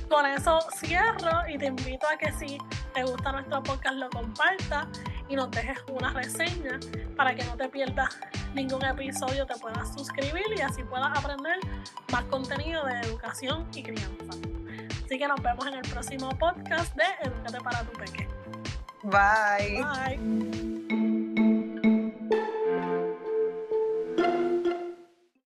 Con 0.09 0.25
eso 0.25 0.59
cierro 0.77 1.47
y 1.49 1.57
te 1.57 1.67
invito 1.67 2.07
a 2.07 2.17
que 2.17 2.31
si 2.33 2.57
te 2.93 3.03
gusta 3.03 3.31
nuestro 3.31 3.63
podcast 3.63 3.95
lo 3.95 4.09
compartas 4.09 4.87
y 5.31 5.35
nos 5.35 5.49
dejes 5.49 5.79
una 5.89 6.11
reseña 6.11 6.77
para 7.15 7.33
que 7.33 7.43
no 7.45 7.55
te 7.55 7.69
pierdas 7.69 8.19
ningún 8.53 8.83
episodio, 8.83 9.45
te 9.45 9.55
puedas 9.55 9.93
suscribir 9.93 10.43
y 10.57 10.61
así 10.61 10.83
puedas 10.83 11.17
aprender 11.17 11.57
más 12.11 12.23
contenido 12.25 12.85
de 12.85 12.99
educación 12.99 13.65
y 13.73 13.81
crianza. 13.81 14.37
Así 15.05 15.17
que 15.17 15.27
nos 15.27 15.41
vemos 15.41 15.65
en 15.67 15.75
el 15.75 15.81
próximo 15.89 16.29
podcast 16.37 16.93
de 16.95 17.03
Educate 17.23 17.63
para 17.63 17.83
tu 17.83 17.97
peque. 17.97 18.27
Bye. 19.03 19.83
Bye. 19.83 21.00